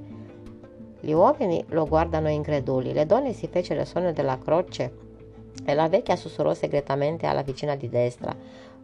Gli 0.99 1.11
uomini 1.11 1.65
lo 1.69 1.87
guardano 1.87 2.29
increduli, 2.29 2.93
le 2.93 3.07
donne 3.07 3.33
si 3.33 3.47
fecero 3.47 3.81
il 3.81 3.87
sogno 3.87 4.11
della 4.13 4.37
croce 4.37 4.95
e 5.65 5.73
la 5.73 5.89
vecchia 5.89 6.15
sussurrò 6.15 6.53
segretamente 6.53 7.25
alla 7.25 7.41
vicina 7.41 7.75
di 7.75 7.89
destra. 7.89 8.35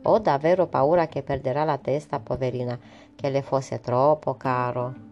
Ho 0.02 0.18
davvero 0.18 0.66
paura 0.66 1.06
che 1.06 1.22
perderà 1.22 1.64
la 1.64 1.78
testa, 1.78 2.20
poverina, 2.20 2.76
che 3.16 3.30
le 3.30 3.44
fosse 3.44 3.80
troppo 3.80 4.34
caro. 4.34 5.07